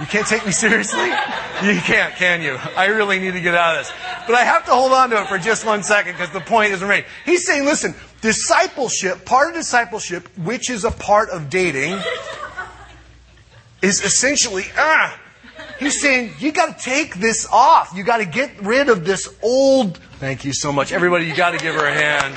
You 0.00 0.06
can't 0.06 0.26
take 0.26 0.44
me 0.44 0.50
seriously? 0.50 1.06
You 1.06 1.80
can't, 1.80 2.14
can 2.16 2.42
you? 2.42 2.58
I 2.76 2.86
really 2.86 3.20
need 3.20 3.34
to 3.34 3.40
get 3.40 3.54
out 3.54 3.76
of 3.76 3.86
this. 3.86 3.94
But 4.26 4.34
I 4.34 4.42
have 4.42 4.64
to 4.66 4.72
hold 4.72 4.92
on 4.92 5.10
to 5.10 5.22
it 5.22 5.28
for 5.28 5.38
just 5.38 5.64
one 5.64 5.84
second 5.84 6.14
because 6.14 6.30
the 6.30 6.40
point 6.40 6.72
isn't 6.72 6.88
made. 6.88 7.04
He's 7.24 7.46
saying, 7.46 7.64
listen, 7.64 7.94
discipleship, 8.20 9.24
part 9.24 9.50
of 9.50 9.54
discipleship, 9.54 10.28
which 10.38 10.68
is 10.68 10.84
a 10.84 10.90
part 10.90 11.30
of 11.30 11.48
dating, 11.48 12.00
is 13.82 14.02
essentially, 14.02 14.64
ah, 14.76 15.16
he's 15.78 16.00
saying, 16.00 16.32
you 16.40 16.50
got 16.50 16.76
to 16.76 16.84
take 16.84 17.14
this 17.16 17.46
off. 17.52 17.92
You 17.94 18.02
got 18.02 18.16
to 18.16 18.26
get 18.26 18.62
rid 18.62 18.88
of 18.88 19.04
this 19.04 19.32
old. 19.42 19.98
Thank 20.18 20.44
you 20.44 20.52
so 20.52 20.72
much. 20.72 20.90
Everybody, 20.90 21.26
you 21.26 21.36
got 21.36 21.52
to 21.52 21.58
give 21.58 21.76
her 21.76 21.86
a 21.86 21.94
hand. 21.94 22.34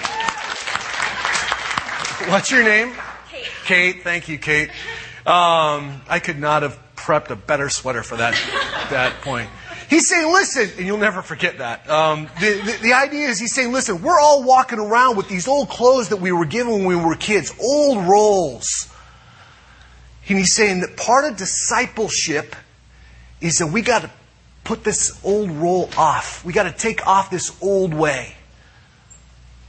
What's 2.29 2.51
your 2.51 2.63
name? 2.63 2.93
Kate. 3.31 3.49
Kate, 3.65 4.03
thank 4.03 4.29
you, 4.29 4.37
Kate. 4.37 4.69
Um, 5.25 6.01
I 6.07 6.19
could 6.21 6.39
not 6.39 6.61
have 6.61 6.79
prepped 7.07 7.29
a 7.29 7.37
better 7.37 7.69
sweater 7.69 8.03
for 8.03 8.17
that, 8.17 8.33
that 8.91 9.21
point. 9.21 9.49
He's 9.89 10.09
saying, 10.09 10.27
listen, 10.27 10.69
and 10.77 10.85
you'll 10.85 10.97
never 10.97 11.21
forget 11.21 11.59
that. 11.59 11.89
Um, 11.89 12.27
the, 12.41 12.61
the, 12.65 12.79
the, 12.83 12.93
idea 12.93 13.29
is 13.29 13.39
he's 13.39 13.55
saying, 13.55 13.71
listen, 13.71 14.01
we're 14.01 14.19
all 14.19 14.43
walking 14.43 14.77
around 14.77 15.15
with 15.15 15.29
these 15.29 15.47
old 15.47 15.69
clothes 15.69 16.09
that 16.09 16.17
we 16.17 16.33
were 16.33 16.45
given 16.45 16.73
when 16.73 16.85
we 16.85 16.95
were 16.97 17.15
kids, 17.15 17.53
old 17.61 18.05
roles. 18.05 18.93
And 20.27 20.37
he's 20.37 20.53
saying 20.53 20.81
that 20.81 20.97
part 20.97 21.23
of 21.23 21.37
discipleship 21.37 22.53
is 23.39 23.59
that 23.59 23.67
we 23.67 23.81
got 23.81 24.01
to 24.01 24.11
put 24.65 24.83
this 24.83 25.17
old 25.23 25.49
role 25.51 25.89
off. 25.97 26.43
We 26.43 26.51
got 26.51 26.63
to 26.63 26.73
take 26.73 27.07
off 27.07 27.31
this 27.31 27.57
old 27.63 27.93
way. 27.93 28.35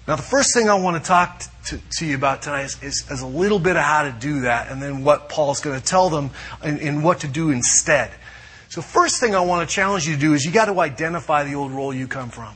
Now, 0.08 0.16
the 0.16 0.22
first 0.22 0.52
thing 0.52 0.68
I 0.68 0.74
want 0.74 1.00
to 1.00 1.06
talk 1.06 1.44
to, 1.68 1.80
to 1.98 2.06
you 2.06 2.14
about 2.14 2.42
tonight 2.42 2.64
is, 2.64 2.82
is, 2.82 3.10
is, 3.10 3.20
a 3.20 3.26
little 3.26 3.58
bit 3.58 3.76
of 3.76 3.82
how 3.82 4.02
to 4.02 4.12
do 4.12 4.42
that 4.42 4.70
and 4.70 4.80
then 4.82 5.04
what 5.04 5.28
Paul's 5.28 5.60
going 5.60 5.78
to 5.78 5.84
tell 5.84 6.08
them 6.08 6.30
and, 6.62 7.04
what 7.04 7.20
to 7.20 7.28
do 7.28 7.50
instead. 7.50 8.10
So, 8.68 8.82
first 8.82 9.20
thing 9.20 9.34
I 9.34 9.40
want 9.40 9.68
to 9.68 9.74
challenge 9.74 10.06
you 10.06 10.14
to 10.14 10.20
do 10.20 10.34
is 10.34 10.44
you 10.44 10.52
got 10.52 10.66
to 10.66 10.80
identify 10.80 11.44
the 11.44 11.54
old 11.54 11.72
role 11.72 11.92
you 11.92 12.06
come 12.06 12.30
from. 12.30 12.54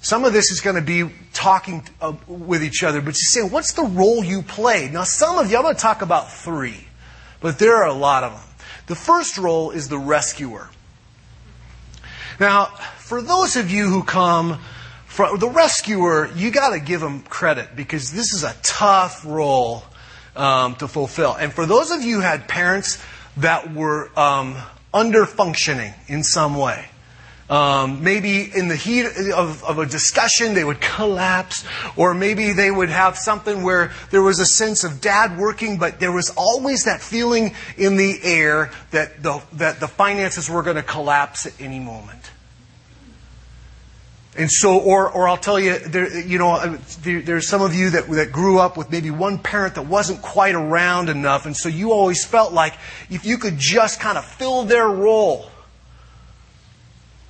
Some 0.00 0.24
of 0.24 0.32
this 0.32 0.50
is 0.50 0.60
going 0.60 0.76
to 0.76 0.82
be 0.82 1.12
talking 1.32 1.82
uh, 2.00 2.14
with 2.28 2.62
each 2.62 2.84
other, 2.84 3.00
but 3.00 3.10
just 3.10 3.32
saying, 3.32 3.50
what's 3.50 3.72
the 3.72 3.82
role 3.82 4.22
you 4.22 4.42
played? 4.42 4.92
Now, 4.92 5.04
some 5.04 5.38
of 5.38 5.50
you, 5.50 5.56
I'm 5.56 5.64
going 5.64 5.74
to 5.74 5.80
talk 5.80 6.02
about 6.02 6.32
three. 6.32 6.86
but 7.40 7.58
there 7.58 7.76
are 7.76 7.88
a 7.88 7.94
lot 7.94 8.22
of 8.22 8.32
them. 8.32 8.42
The 8.86 8.94
first 8.94 9.38
role 9.38 9.70
is 9.70 9.88
the 9.88 9.98
rescuer. 9.98 10.70
Now, 12.38 12.66
for 12.98 13.20
those 13.20 13.56
of 13.56 13.70
you 13.70 13.88
who 13.88 14.04
come 14.04 14.60
the 15.26 15.50
rescuer, 15.50 16.30
you 16.34 16.50
got 16.50 16.70
to 16.70 16.80
give 16.80 17.00
them 17.00 17.22
credit 17.22 17.74
because 17.74 18.12
this 18.12 18.32
is 18.32 18.44
a 18.44 18.54
tough 18.62 19.24
role 19.24 19.82
um, 20.36 20.76
to 20.76 20.88
fulfill. 20.88 21.34
And 21.34 21.52
for 21.52 21.66
those 21.66 21.90
of 21.90 22.02
you 22.02 22.16
who 22.16 22.20
had 22.20 22.48
parents 22.48 23.02
that 23.38 23.74
were 23.74 24.10
um, 24.18 24.56
under 24.94 25.26
functioning 25.26 25.92
in 26.06 26.22
some 26.22 26.56
way, 26.56 26.86
um, 27.50 28.04
maybe 28.04 28.42
in 28.42 28.68
the 28.68 28.76
heat 28.76 29.06
of, 29.06 29.64
of, 29.64 29.78
a 29.78 29.86
discussion, 29.86 30.52
they 30.52 30.64
would 30.64 30.82
collapse, 30.82 31.64
or 31.96 32.12
maybe 32.12 32.52
they 32.52 32.70
would 32.70 32.90
have 32.90 33.16
something 33.16 33.62
where 33.62 33.90
there 34.10 34.20
was 34.20 34.38
a 34.38 34.44
sense 34.44 34.84
of 34.84 35.00
dad 35.00 35.38
working, 35.38 35.78
but 35.78 35.98
there 35.98 36.12
was 36.12 36.30
always 36.36 36.84
that 36.84 37.00
feeling 37.00 37.54
in 37.78 37.96
the 37.96 38.18
air 38.22 38.70
that 38.90 39.22
the, 39.22 39.42
that 39.54 39.80
the 39.80 39.88
finances 39.88 40.50
were 40.50 40.62
going 40.62 40.76
to 40.76 40.82
collapse 40.82 41.46
at 41.46 41.58
any 41.58 41.80
moment. 41.80 42.30
And 44.38 44.48
so, 44.48 44.78
or, 44.78 45.10
or 45.10 45.28
I'll 45.28 45.36
tell 45.36 45.58
you, 45.58 45.80
there, 45.80 46.16
you 46.20 46.38
know, 46.38 46.76
there, 47.02 47.20
there's 47.20 47.48
some 47.48 47.60
of 47.60 47.74
you 47.74 47.90
that, 47.90 48.08
that 48.08 48.30
grew 48.30 48.60
up 48.60 48.76
with 48.76 48.88
maybe 48.88 49.10
one 49.10 49.38
parent 49.38 49.74
that 49.74 49.86
wasn't 49.86 50.22
quite 50.22 50.54
around 50.54 51.08
enough, 51.08 51.44
and 51.44 51.56
so 51.56 51.68
you 51.68 51.90
always 51.90 52.24
felt 52.24 52.52
like 52.52 52.74
if 53.10 53.26
you 53.26 53.36
could 53.36 53.58
just 53.58 53.98
kind 53.98 54.16
of 54.16 54.24
fill 54.24 54.62
their 54.62 54.86
role, 54.86 55.47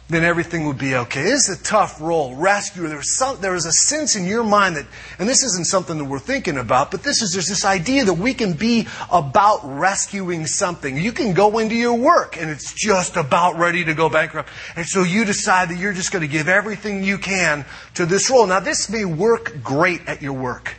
then 0.08 0.24
everything 0.24 0.66
would 0.66 0.78
be 0.78 0.94
okay. 0.94 1.22
This 1.22 1.50
is 1.50 1.60
a 1.60 1.62
tough 1.62 2.00
role. 2.00 2.34
Rescuer. 2.34 2.88
There's 2.88 3.14
some, 3.14 3.40
there 3.42 3.54
is 3.54 3.66
a 3.66 3.72
sense 3.72 4.16
in 4.16 4.24
your 4.24 4.42
mind 4.42 4.76
that, 4.76 4.86
and 5.18 5.28
this 5.28 5.42
isn't 5.44 5.66
something 5.66 5.98
that 5.98 6.04
we're 6.04 6.18
thinking 6.18 6.56
about, 6.56 6.90
but 6.90 7.02
this 7.02 7.20
is, 7.20 7.32
there's 7.34 7.48
this 7.48 7.66
idea 7.66 8.06
that 8.06 8.14
we 8.14 8.32
can 8.32 8.54
be 8.54 8.88
about 9.12 9.60
rescuing 9.64 10.46
something. 10.46 10.96
You 10.96 11.12
can 11.12 11.34
go 11.34 11.58
into 11.58 11.74
your 11.74 11.94
work 11.94 12.38
and 12.40 12.48
it's 12.48 12.72
just 12.72 13.16
about 13.16 13.58
ready 13.58 13.84
to 13.84 13.92
go 13.92 14.08
bankrupt. 14.08 14.48
And 14.76 14.86
so 14.86 15.02
you 15.02 15.26
decide 15.26 15.68
that 15.68 15.76
you're 15.76 15.92
just 15.92 16.10
going 16.10 16.22
to 16.22 16.28
give 16.28 16.48
everything 16.48 17.04
you 17.04 17.18
can 17.18 17.66
to 17.94 18.06
this 18.06 18.30
role. 18.30 18.46
Now 18.46 18.60
this 18.60 18.88
may 18.88 19.04
work 19.04 19.62
great 19.62 20.08
at 20.08 20.22
your 20.22 20.32
work. 20.32 20.74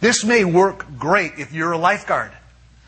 This 0.00 0.24
may 0.24 0.44
work 0.44 0.84
great 0.98 1.32
if 1.38 1.54
you're 1.54 1.72
a 1.72 1.78
lifeguard. 1.78 2.32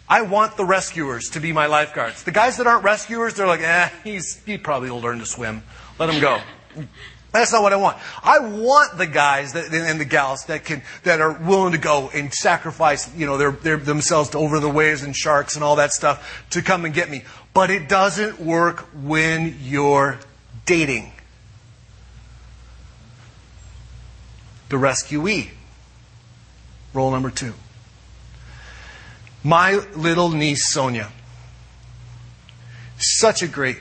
I 0.09 0.23
want 0.23 0.57
the 0.57 0.65
rescuers 0.65 1.31
to 1.31 1.41
be 1.41 1.53
my 1.53 1.67
lifeguards. 1.67 2.23
The 2.23 2.31
guys 2.31 2.57
that 2.57 2.67
aren't 2.67 2.85
rescuers, 2.85 3.35
they're 3.35 3.47
like, 3.47 3.61
eh, 3.61 3.91
he's, 4.05 4.43
he 4.45 4.57
probably 4.57 4.91
will 4.91 5.01
learn 5.01 5.19
to 5.19 5.27
swim. 5.27 5.63
Let 5.99 6.09
him 6.09 6.21
go. 6.21 6.41
That's 7.33 7.53
not 7.53 7.63
what 7.63 7.75
I 7.75 7.77
want. 7.77 7.99
I 8.23 8.39
want 8.39 8.97
the 8.97 9.07
guys 9.07 9.53
that, 9.53 9.73
and 9.73 10.01
the 10.01 10.07
gals 10.07 10.45
that 10.47 10.65
can, 10.65 10.83
that 11.03 11.21
are 11.21 11.33
willing 11.33 11.73
to 11.73 11.79
go 11.79 12.09
and 12.15 12.33
sacrifice, 12.33 13.15
you 13.15 13.27
know, 13.27 13.37
their, 13.37 13.51
their, 13.51 13.77
themselves 13.77 14.35
over 14.35 14.61
the 14.61 14.71
waves 14.71 15.03
and 15.03 15.15
sharks 15.15 15.55
and 15.55 15.63
all 15.63 15.77
that 15.77 15.93
stuff 15.93 16.47
to 16.51 16.63
come 16.63 16.87
and 16.87 16.95
get 16.95 17.11
me. 17.11 17.25
But 17.53 17.71
it 17.71 17.87
doesn't 17.87 18.41
work 18.41 18.81
when 18.95 19.59
you're 19.61 20.19
dating. 20.65 21.13
The 24.71 24.79
rescuee. 24.79 25.51
Role 26.95 27.11
number 27.11 27.31
two. 27.31 27.53
My 29.49 29.77
little 29.97 30.29
niece, 30.29 30.69
Sonia. 30.69 31.09
Such 32.99 33.43
a 33.43 33.49
great 33.49 33.79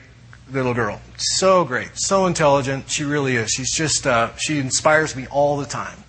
little 0.49 0.73
girl. 0.73 1.01
So 1.17 1.65
great. 1.65 1.89
So 1.95 2.25
intelligent. 2.25 2.89
She 2.89 3.03
really 3.03 3.35
is. 3.35 3.51
She's 3.51 3.75
just, 3.75 4.07
uh, 4.07 4.33
she 4.37 4.59
inspires 4.59 5.13
me 5.13 5.27
all 5.27 5.57
the 5.57 5.65
time. 5.65 6.05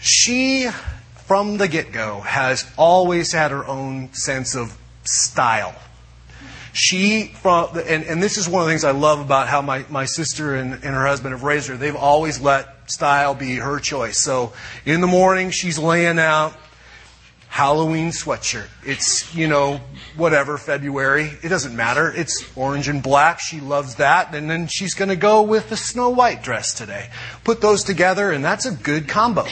She, 0.00 0.70
from 1.26 1.58
the 1.58 1.68
get 1.68 1.92
go, 1.92 2.20
has 2.20 2.66
always 2.78 3.32
had 3.32 3.50
her 3.50 3.66
own 3.66 4.14
sense 4.14 4.56
of 4.56 4.78
style. 5.04 5.74
She, 6.72 7.34
from, 7.42 7.76
and, 7.86 8.04
and 8.04 8.22
this 8.22 8.38
is 8.38 8.48
one 8.48 8.62
of 8.62 8.66
the 8.66 8.72
things 8.72 8.84
I 8.84 8.92
love 8.92 9.20
about 9.20 9.46
how 9.46 9.60
my, 9.60 9.84
my 9.90 10.06
sister 10.06 10.54
and, 10.54 10.72
and 10.72 10.94
her 10.94 11.06
husband 11.06 11.34
have 11.34 11.42
raised 11.42 11.68
her. 11.68 11.76
They've 11.76 11.94
always 11.94 12.40
let 12.40 12.90
style 12.90 13.34
be 13.34 13.56
her 13.56 13.78
choice. 13.78 14.22
So 14.24 14.54
in 14.86 15.02
the 15.02 15.06
morning, 15.06 15.50
she's 15.50 15.78
laying 15.78 16.18
out 16.18 16.54
Halloween 17.50 18.10
sweatshirt. 18.10 18.68
It's, 18.84 19.34
you 19.34 19.48
know, 19.48 19.80
whatever, 20.16 20.56
February. 20.56 21.32
It 21.42 21.48
doesn't 21.48 21.74
matter. 21.74 22.12
It's 22.14 22.48
orange 22.56 22.86
and 22.86 23.02
black. 23.02 23.40
She 23.40 23.58
loves 23.58 23.96
that. 23.96 24.32
And 24.32 24.48
then 24.48 24.68
she's 24.68 24.94
going 24.94 25.08
to 25.08 25.16
go 25.16 25.42
with 25.42 25.68
the 25.68 25.76
Snow 25.76 26.10
White 26.10 26.44
dress 26.44 26.72
today. 26.72 27.10
Put 27.42 27.60
those 27.60 27.82
together, 27.82 28.30
and 28.30 28.44
that's 28.44 28.66
a 28.66 28.70
good 28.70 29.08
combo. 29.08 29.46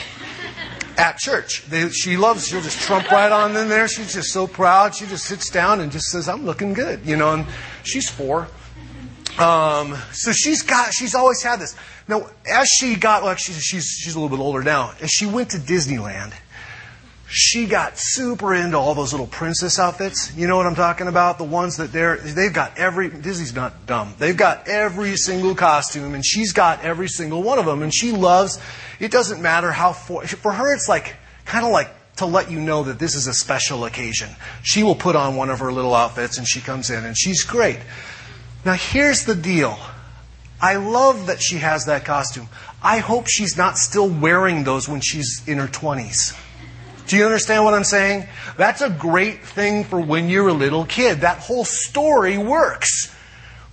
At 0.96 1.18
church. 1.18 1.66
They, 1.66 1.88
she 1.90 2.16
loves, 2.16 2.46
she'll 2.46 2.62
just 2.62 2.80
trump 2.80 3.10
right 3.10 3.32
on 3.32 3.56
in 3.56 3.68
there. 3.68 3.88
She's 3.88 4.14
just 4.14 4.32
so 4.32 4.46
proud. 4.46 4.94
She 4.94 5.06
just 5.06 5.24
sits 5.24 5.50
down 5.50 5.80
and 5.80 5.90
just 5.90 6.06
says, 6.06 6.28
I'm 6.28 6.46
looking 6.46 6.74
good, 6.74 7.04
you 7.04 7.16
know, 7.16 7.34
and 7.34 7.46
she's 7.82 8.08
four. 8.08 8.46
Um, 9.38 9.96
so 10.12 10.32
she's 10.32 10.62
got, 10.62 10.92
she's 10.92 11.14
always 11.16 11.42
had 11.42 11.60
this. 11.60 11.76
Now, 12.06 12.30
as 12.48 12.68
she 12.68 12.94
got, 12.94 13.24
like, 13.24 13.38
she's, 13.38 13.60
she's, 13.60 13.86
she's 13.86 14.14
a 14.14 14.20
little 14.20 14.36
bit 14.36 14.42
older 14.42 14.62
now, 14.62 14.94
as 15.00 15.10
she 15.10 15.26
went 15.26 15.50
to 15.50 15.58
Disneyland, 15.58 16.32
she 17.30 17.66
got 17.66 17.92
super 17.96 18.54
into 18.54 18.78
all 18.78 18.94
those 18.94 19.12
little 19.12 19.26
princess 19.26 19.78
outfits. 19.78 20.34
You 20.34 20.48
know 20.48 20.56
what 20.56 20.64
I'm 20.64 20.74
talking 20.74 21.08
about? 21.08 21.36
The 21.36 21.44
ones 21.44 21.76
that 21.76 21.92
they're, 21.92 22.16
they've 22.16 22.52
got 22.52 22.78
every, 22.78 23.10
Disney's 23.10 23.54
not 23.54 23.84
dumb. 23.84 24.14
They've 24.18 24.36
got 24.36 24.66
every 24.66 25.14
single 25.18 25.54
costume 25.54 26.14
and 26.14 26.24
she's 26.24 26.52
got 26.52 26.82
every 26.82 27.08
single 27.08 27.42
one 27.42 27.58
of 27.58 27.66
them 27.66 27.82
and 27.82 27.94
she 27.94 28.12
loves, 28.12 28.58
it 28.98 29.10
doesn't 29.10 29.42
matter 29.42 29.70
how, 29.70 29.92
for, 29.92 30.26
for 30.26 30.52
her 30.52 30.72
it's 30.72 30.88
like, 30.88 31.16
kind 31.44 31.66
of 31.66 31.70
like 31.70 31.90
to 32.16 32.24
let 32.24 32.50
you 32.50 32.60
know 32.60 32.82
that 32.84 32.98
this 32.98 33.14
is 33.14 33.26
a 33.26 33.34
special 33.34 33.84
occasion. 33.84 34.30
She 34.62 34.82
will 34.82 34.94
put 34.94 35.14
on 35.14 35.36
one 35.36 35.50
of 35.50 35.58
her 35.58 35.70
little 35.70 35.94
outfits 35.94 36.38
and 36.38 36.48
she 36.48 36.60
comes 36.60 36.88
in 36.88 37.04
and 37.04 37.16
she's 37.16 37.42
great. 37.42 37.78
Now 38.64 38.72
here's 38.72 39.26
the 39.26 39.34
deal. 39.34 39.78
I 40.62 40.76
love 40.76 41.26
that 41.26 41.42
she 41.42 41.58
has 41.58 41.84
that 41.84 42.06
costume. 42.06 42.48
I 42.82 42.98
hope 42.98 43.26
she's 43.28 43.58
not 43.58 43.76
still 43.76 44.08
wearing 44.08 44.64
those 44.64 44.88
when 44.88 45.02
she's 45.02 45.46
in 45.46 45.58
her 45.58 45.68
20s. 45.68 46.34
Do 47.08 47.16
you 47.16 47.24
understand 47.24 47.64
what 47.64 47.72
I'm 47.72 47.84
saying? 47.84 48.26
That's 48.58 48.82
a 48.82 48.90
great 48.90 49.42
thing 49.42 49.84
for 49.84 49.98
when 49.98 50.28
you're 50.28 50.48
a 50.48 50.52
little 50.52 50.84
kid. 50.84 51.22
That 51.22 51.38
whole 51.38 51.64
story 51.64 52.36
works. 52.36 53.14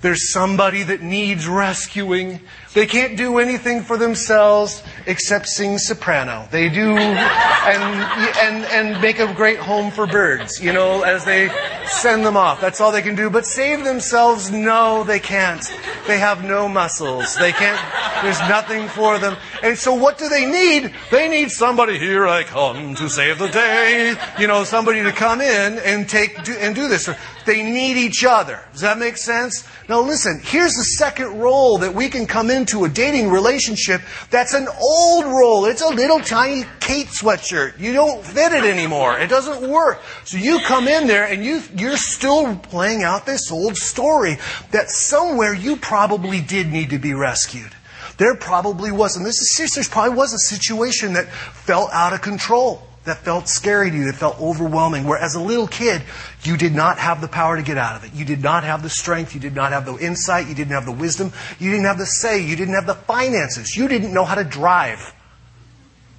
There's 0.02 0.32
somebody 0.32 0.84
that 0.84 1.02
needs 1.02 1.46
rescuing. 1.46 2.40
They 2.76 2.86
can't 2.86 3.16
do 3.16 3.40
anything 3.40 3.84
for 3.84 3.98
themselves 3.98 4.84
except 5.06 5.48
sing 5.48 5.78
soprano. 5.78 6.46
They 6.52 6.68
do 6.68 6.98
and, 6.98 7.98
and, 8.38 8.66
and 8.66 9.02
make 9.02 9.20
a 9.20 9.34
great 9.34 9.60
home 9.60 9.92
for 9.92 10.06
birds, 10.06 10.62
you 10.62 10.74
know, 10.74 11.04
as 11.04 11.24
they 11.24 11.50
send 11.88 12.26
them 12.26 12.36
off. 12.36 12.60
That's 12.60 12.82
all 12.82 12.92
they 12.92 13.02
can 13.02 13.16
do. 13.16 13.30
But 13.30 13.46
save 13.46 13.86
themselves, 13.86 14.52
no, 14.52 15.06
they 15.06 15.22
can't. 15.22 15.64
They 16.06 16.20
have 16.20 16.44
no 16.44 16.68
muscles. 16.68 17.36
They 17.38 17.54
can't, 17.54 17.80
there's 18.22 18.40
nothing 18.42 18.90
for 18.90 19.20
them. 19.20 19.38
And 19.64 19.78
so 19.78 19.94
what 19.94 20.18
do 20.18 20.28
they 20.28 20.46
need? 20.46 20.94
They 21.12 21.30
need 21.30 21.52
somebody, 21.52 21.98
here 21.98 22.28
I 22.28 22.44
come 22.44 22.94
to 22.96 23.10
save 23.10 23.40
the 23.40 23.48
day. 23.48 24.16
You 24.38 24.48
know, 24.48 24.66
somebody 24.66 25.02
to 25.02 25.14
come 25.14 25.40
in 25.40 25.80
and 25.80 26.10
take, 26.10 26.38
and 26.50 26.76
do 26.76 26.90
this. 26.90 27.10
They 27.46 27.64
need 27.64 27.98
each 27.98 28.26
other. 28.26 28.60
Does 28.74 28.82
that 28.82 28.98
make 28.98 29.18
sense? 29.18 29.68
Now 29.88 30.02
listen, 30.02 30.42
here's 30.44 30.74
the 30.74 30.84
second 30.84 31.40
role 31.40 31.78
that 31.80 31.94
we 31.94 32.10
can 32.10 32.26
come 32.26 32.50
into 32.66 32.84
a 32.84 32.90
dating 32.90 33.30
relationship 33.30 34.02
that's 34.32 34.56
an 34.56 34.68
old 34.82 35.26
role. 35.26 35.66
It's 35.66 35.84
a 35.84 35.88
little 35.88 36.20
tiny 36.20 36.64
Kate 36.80 37.06
sweatshirt. 37.06 37.80
You 37.80 37.94
don't 37.94 38.26
fit 38.26 38.54
it 38.54 38.64
anymore. 38.66 39.20
It 39.20 39.28
doesn't 39.30 39.70
work. 39.70 40.02
So 40.24 40.38
you 40.38 40.60
come 40.62 40.88
in 40.88 41.06
there 41.06 41.26
and 41.26 41.46
you, 41.46 41.62
you're 41.76 41.96
still 41.96 42.56
playing 42.56 43.04
out 43.04 43.28
this 43.28 43.52
old 43.52 43.78
story 43.78 44.40
that 44.72 44.90
somewhere 44.90 45.54
you 45.54 45.76
probably 45.76 46.42
did 46.42 46.68
need 46.68 46.90
to 46.90 46.98
be 46.98 47.14
rescued. 47.14 47.72
There 48.18 48.36
probably 48.36 48.92
was, 48.92 49.16
and 49.16 49.24
this 49.24 49.40
is 49.40 49.56
serious, 49.56 49.76
there 49.76 49.84
probably 49.84 50.18
was 50.18 50.34
a 50.34 50.40
situation 50.40 51.14
that 51.14 51.30
fell 51.30 51.88
out 51.92 52.14
of 52.14 52.24
control 52.24 52.85
that 53.06 53.20
felt 53.20 53.48
scary 53.48 53.92
to 53.92 53.96
you, 53.96 54.06
that 54.06 54.16
felt 54.16 54.40
overwhelming, 54.40 55.06
where 55.06 55.18
as 55.18 55.36
a 55.36 55.42
little 55.42 55.68
kid, 55.68 56.02
you 56.44 56.58
did 56.58 56.74
not 56.74 56.98
have 57.00 57.22
the 57.22 57.28
power 57.28 57.56
to 57.56 57.64
get 57.64 57.78
out 57.78 57.96
of 57.96 58.04
it. 58.04 58.14
You 58.14 58.26
did 58.26 58.42
not 58.42 58.64
have 58.64 58.84
the 58.84 58.90
strength, 58.90 59.34
you 59.34 59.40
did 59.40 59.56
not 59.56 59.72
have 59.72 59.86
the 59.86 59.96
insight, 59.98 60.48
you 60.48 60.56
didn't 60.56 60.74
have 60.74 60.86
the 60.86 60.92
wisdom, 60.92 61.32
you 61.60 61.72
didn't 61.72 61.86
have 61.86 61.98
the 61.98 62.06
say, 62.06 62.44
you 62.44 62.56
didn't 62.56 62.74
have 62.74 62.88
the 62.88 62.96
finances, 62.96 63.76
you 63.76 63.88
didn't 63.88 64.14
know 64.14 64.26
how 64.26 64.36
to 64.36 64.44
drive. 64.44 65.14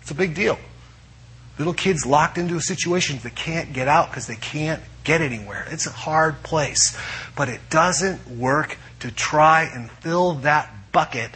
It's 0.01 0.11
a 0.11 0.15
big 0.15 0.35
deal. 0.35 0.59
Little 1.59 1.75
kids 1.75 2.05
locked 2.05 2.39
into 2.39 2.57
a 2.57 2.61
situation 2.61 3.19
they 3.23 3.31
can't 3.31 3.73
get 3.73 3.89
out 3.89 4.11
because 4.11 4.27
they 4.27 4.37
can't 4.37 4.83
get 5.05 5.23
anywhere. 5.23 5.67
It's 5.71 5.87
a 5.87 5.91
hard 5.91 6.43
place. 6.43 6.97
But 7.35 7.49
it 7.49 7.61
doesn't 7.71 8.29
work 8.29 8.77
to 9.01 9.11
try 9.11 9.63
and 9.63 9.91
fill 9.91 10.35
that 10.35 10.71
bucket 10.93 11.31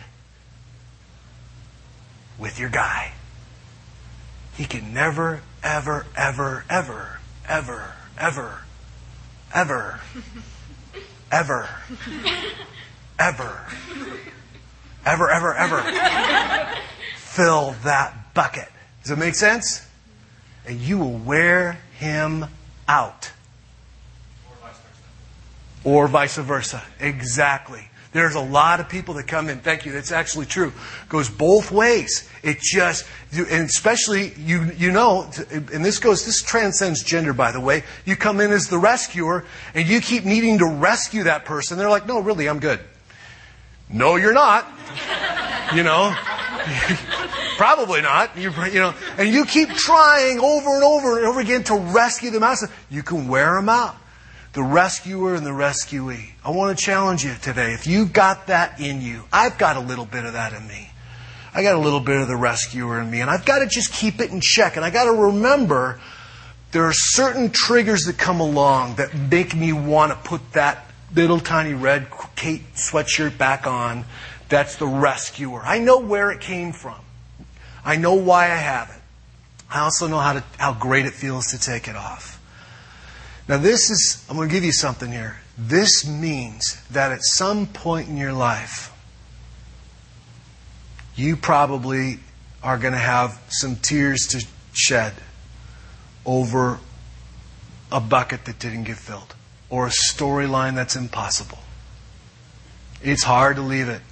with 2.38 2.58
your 2.58 2.68
guy. 2.68 3.12
He 4.60 4.66
can 4.66 4.92
never, 4.92 5.40
ever, 5.62 6.04
ever, 6.14 6.66
ever, 6.68 7.18
ever, 7.48 7.94
ever, 8.18 8.60
ever, 9.54 10.00
ever, 11.32 11.68
ever, 13.18 13.66
ever, 15.06 15.30
ever, 15.30 15.54
ever 15.54 16.76
fill 17.16 17.74
that 17.84 18.34
bucket. 18.34 18.68
Does 19.02 19.12
it 19.12 19.18
make 19.18 19.34
sense? 19.34 19.88
And 20.66 20.78
you 20.78 20.98
will 20.98 21.16
wear 21.16 21.78
him 21.98 22.44
out. 22.86 23.32
Or 25.84 26.06
vice 26.06 26.36
versa. 26.36 26.82
Exactly. 26.98 27.88
There's 28.12 28.34
a 28.34 28.40
lot 28.40 28.80
of 28.80 28.88
people 28.88 29.14
that 29.14 29.28
come 29.28 29.48
in. 29.48 29.60
Thank 29.60 29.86
you. 29.86 29.92
That's 29.92 30.10
actually 30.10 30.46
true. 30.46 30.72
Goes 31.08 31.30
both 31.30 31.70
ways. 31.70 32.28
It 32.42 32.58
just, 32.60 33.06
and 33.32 33.66
especially 33.66 34.32
you, 34.34 34.64
you 34.76 34.90
know, 34.90 35.30
and 35.50 35.84
this 35.84 36.00
goes, 36.00 36.26
this 36.26 36.42
transcends 36.42 37.04
gender, 37.04 37.32
by 37.32 37.52
the 37.52 37.60
way. 37.60 37.84
You 38.04 38.16
come 38.16 38.40
in 38.40 38.50
as 38.50 38.68
the 38.68 38.78
rescuer, 38.78 39.44
and 39.74 39.88
you 39.88 40.00
keep 40.00 40.24
needing 40.24 40.58
to 40.58 40.66
rescue 40.66 41.24
that 41.24 41.44
person. 41.44 41.78
They're 41.78 41.88
like, 41.88 42.06
no, 42.06 42.18
really, 42.18 42.48
I'm 42.48 42.58
good. 42.58 42.80
No, 43.88 44.16
you're 44.16 44.34
not. 44.34 44.66
You 45.72 45.84
know, 45.84 46.12
probably 47.56 48.00
not. 48.00 48.36
You, 48.36 48.50
you 48.64 48.80
know, 48.80 48.92
and 49.18 49.32
you 49.32 49.44
keep 49.44 49.68
trying 49.68 50.40
over 50.40 50.74
and 50.74 50.82
over 50.82 51.16
and 51.16 51.26
over 51.28 51.38
again 51.38 51.62
to 51.62 51.76
rescue 51.76 52.30
them 52.30 52.42
out. 52.42 52.58
You 52.90 53.04
can 53.04 53.28
wear 53.28 53.54
them 53.54 53.68
out 53.68 53.94
the 54.52 54.62
rescuer 54.62 55.34
and 55.34 55.46
the 55.46 55.52
rescuee. 55.52 56.32
I 56.44 56.50
want 56.50 56.76
to 56.76 56.84
challenge 56.84 57.24
you 57.24 57.34
today. 57.40 57.72
If 57.72 57.86
you've 57.86 58.12
got 58.12 58.48
that 58.48 58.80
in 58.80 59.00
you, 59.00 59.24
I've 59.32 59.58
got 59.58 59.76
a 59.76 59.80
little 59.80 60.06
bit 60.06 60.24
of 60.24 60.32
that 60.32 60.52
in 60.52 60.66
me. 60.66 60.90
I 61.54 61.62
got 61.62 61.74
a 61.74 61.78
little 61.78 62.00
bit 62.00 62.20
of 62.20 62.28
the 62.28 62.36
rescuer 62.36 63.00
in 63.00 63.10
me, 63.10 63.20
and 63.20 63.30
I've 63.30 63.44
got 63.44 63.60
to 63.60 63.66
just 63.66 63.92
keep 63.92 64.20
it 64.20 64.30
in 64.30 64.40
check. 64.40 64.76
And 64.76 64.84
I 64.84 64.90
got 64.90 65.04
to 65.04 65.12
remember 65.12 66.00
there 66.72 66.84
are 66.84 66.92
certain 66.92 67.50
triggers 67.50 68.04
that 68.04 68.18
come 68.18 68.40
along 68.40 68.96
that 68.96 69.14
make 69.14 69.54
me 69.54 69.72
want 69.72 70.12
to 70.12 70.28
put 70.28 70.52
that 70.52 70.86
little 71.14 71.40
tiny 71.40 71.74
red 71.74 72.06
Kate 72.36 72.62
sweatshirt 72.74 73.36
back 73.36 73.66
on. 73.66 74.04
That's 74.48 74.76
the 74.76 74.86
rescuer. 74.86 75.60
I 75.60 75.78
know 75.78 75.98
where 75.98 76.30
it 76.30 76.40
came 76.40 76.72
from. 76.72 76.98
I 77.84 77.96
know 77.96 78.14
why 78.14 78.44
I 78.44 78.56
have 78.56 78.90
it. 78.90 78.96
I 79.70 79.80
also 79.80 80.08
know 80.08 80.18
how, 80.18 80.34
to, 80.34 80.44
how 80.58 80.74
great 80.74 81.06
it 81.06 81.12
feels 81.12 81.48
to 81.48 81.58
take 81.58 81.88
it 81.88 81.96
off. 81.96 82.39
Now, 83.48 83.58
this 83.58 83.90
is, 83.90 84.24
I'm 84.28 84.36
going 84.36 84.48
to 84.48 84.54
give 84.54 84.64
you 84.64 84.72
something 84.72 85.10
here. 85.10 85.38
This 85.58 86.06
means 86.06 86.82
that 86.90 87.12
at 87.12 87.22
some 87.22 87.66
point 87.66 88.08
in 88.08 88.16
your 88.16 88.32
life, 88.32 88.92
you 91.16 91.36
probably 91.36 92.20
are 92.62 92.78
going 92.78 92.92
to 92.92 92.98
have 92.98 93.40
some 93.48 93.76
tears 93.76 94.26
to 94.28 94.46
shed 94.72 95.14
over 96.24 96.78
a 97.90 98.00
bucket 98.00 98.44
that 98.44 98.58
didn't 98.58 98.84
get 98.84 98.96
filled 98.96 99.34
or 99.68 99.86
a 99.86 99.90
storyline 99.90 100.74
that's 100.74 100.96
impossible. 100.96 101.58
It's 103.02 103.22
hard 103.22 103.56
to 103.56 103.62
leave 103.62 103.88
it. 103.88 104.02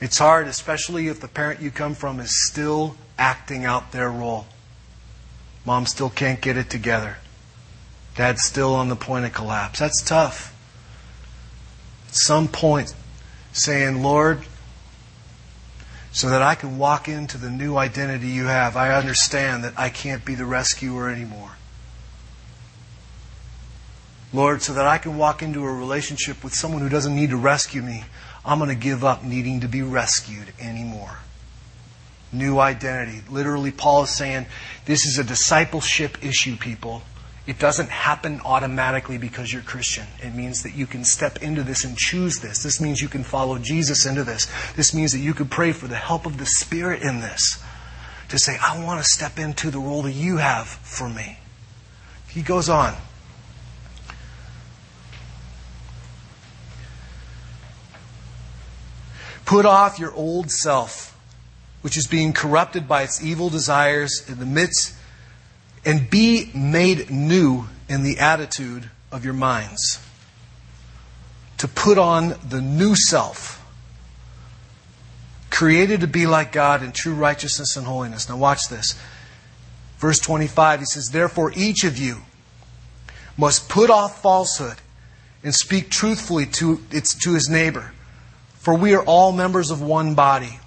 It's 0.00 0.18
hard, 0.18 0.46
especially 0.46 1.08
if 1.08 1.20
the 1.20 1.28
parent 1.28 1.60
you 1.60 1.70
come 1.70 1.94
from 1.94 2.20
is 2.20 2.46
still 2.46 2.96
acting 3.18 3.64
out 3.64 3.92
their 3.92 4.10
role. 4.10 4.46
Mom 5.64 5.86
still 5.86 6.10
can't 6.10 6.40
get 6.40 6.56
it 6.56 6.68
together. 6.68 7.16
Dad's 8.16 8.42
still 8.44 8.74
on 8.74 8.88
the 8.88 8.96
point 8.96 9.26
of 9.26 9.32
collapse. 9.32 9.78
That's 9.78 10.02
tough. 10.02 10.54
At 12.08 12.14
some 12.14 12.48
point, 12.48 12.94
saying, 13.52 14.02
Lord, 14.02 14.40
so 16.12 16.30
that 16.30 16.40
I 16.40 16.54
can 16.54 16.78
walk 16.78 17.08
into 17.08 17.36
the 17.36 17.50
new 17.50 17.76
identity 17.76 18.28
you 18.28 18.46
have, 18.46 18.74
I 18.74 18.94
understand 18.94 19.64
that 19.64 19.74
I 19.76 19.90
can't 19.90 20.24
be 20.24 20.34
the 20.34 20.46
rescuer 20.46 21.10
anymore. 21.10 21.52
Lord, 24.32 24.62
so 24.62 24.72
that 24.72 24.86
I 24.86 24.98
can 24.98 25.18
walk 25.18 25.42
into 25.42 25.62
a 25.64 25.72
relationship 25.72 26.42
with 26.42 26.54
someone 26.54 26.80
who 26.80 26.88
doesn't 26.88 27.14
need 27.14 27.30
to 27.30 27.36
rescue 27.36 27.82
me, 27.82 28.04
I'm 28.44 28.58
going 28.58 28.70
to 28.70 28.74
give 28.74 29.04
up 29.04 29.24
needing 29.24 29.60
to 29.60 29.68
be 29.68 29.82
rescued 29.82 30.52
anymore. 30.58 31.18
New 32.32 32.58
identity. 32.58 33.22
Literally, 33.28 33.70
Paul 33.70 34.04
is 34.04 34.10
saying 34.10 34.46
this 34.84 35.04
is 35.04 35.18
a 35.18 35.24
discipleship 35.24 36.24
issue, 36.24 36.56
people. 36.56 37.02
It 37.46 37.60
doesn't 37.60 37.90
happen 37.90 38.40
automatically 38.44 39.18
because 39.18 39.52
you're 39.52 39.62
Christian. 39.62 40.06
It 40.20 40.34
means 40.34 40.64
that 40.64 40.74
you 40.74 40.86
can 40.86 41.04
step 41.04 41.42
into 41.42 41.62
this 41.62 41.84
and 41.84 41.96
choose 41.96 42.40
this. 42.40 42.62
This 42.62 42.80
means 42.80 43.00
you 43.00 43.08
can 43.08 43.22
follow 43.22 43.58
Jesus 43.58 44.04
into 44.04 44.24
this. 44.24 44.48
This 44.74 44.92
means 44.92 45.12
that 45.12 45.20
you 45.20 45.32
could 45.32 45.48
pray 45.48 45.70
for 45.70 45.86
the 45.86 45.94
help 45.94 46.26
of 46.26 46.38
the 46.38 46.46
Spirit 46.46 47.02
in 47.02 47.20
this. 47.20 47.62
To 48.30 48.38
say, 48.38 48.58
I 48.60 48.82
want 48.82 49.00
to 49.00 49.08
step 49.08 49.38
into 49.38 49.70
the 49.70 49.78
role 49.78 50.02
that 50.02 50.12
you 50.12 50.38
have 50.38 50.66
for 50.66 51.08
me. 51.08 51.38
He 52.28 52.42
goes 52.42 52.68
on. 52.68 52.94
Put 59.44 59.64
off 59.64 60.00
your 60.00 60.12
old 60.12 60.50
self, 60.50 61.16
which 61.82 61.96
is 61.96 62.08
being 62.08 62.32
corrupted 62.32 62.88
by 62.88 63.04
its 63.04 63.22
evil 63.22 63.48
desires 63.48 64.28
in 64.28 64.40
the 64.40 64.46
midst 64.46 64.96
and 65.86 66.10
be 66.10 66.50
made 66.52 67.10
new 67.10 67.68
in 67.88 68.02
the 68.02 68.18
attitude 68.18 68.90
of 69.12 69.24
your 69.24 69.32
minds. 69.32 70.00
To 71.58 71.68
put 71.68 71.96
on 71.96 72.34
the 72.46 72.60
new 72.60 72.96
self, 72.96 73.64
created 75.48 76.00
to 76.00 76.06
be 76.08 76.26
like 76.26 76.52
God 76.52 76.82
in 76.82 76.92
true 76.92 77.14
righteousness 77.14 77.76
and 77.76 77.86
holiness. 77.86 78.28
Now, 78.28 78.36
watch 78.36 78.68
this. 78.68 78.98
Verse 79.98 80.18
25, 80.18 80.80
he 80.80 80.86
says, 80.86 81.10
Therefore, 81.10 81.52
each 81.56 81.84
of 81.84 81.96
you 81.96 82.18
must 83.38 83.68
put 83.68 83.88
off 83.88 84.20
falsehood 84.20 84.76
and 85.42 85.54
speak 85.54 85.88
truthfully 85.88 86.46
to, 86.46 86.82
its, 86.90 87.14
to 87.14 87.32
his 87.32 87.48
neighbor, 87.48 87.92
for 88.58 88.74
we 88.74 88.92
are 88.92 89.04
all 89.04 89.32
members 89.32 89.70
of 89.70 89.80
one 89.80 90.14
body. 90.14 90.58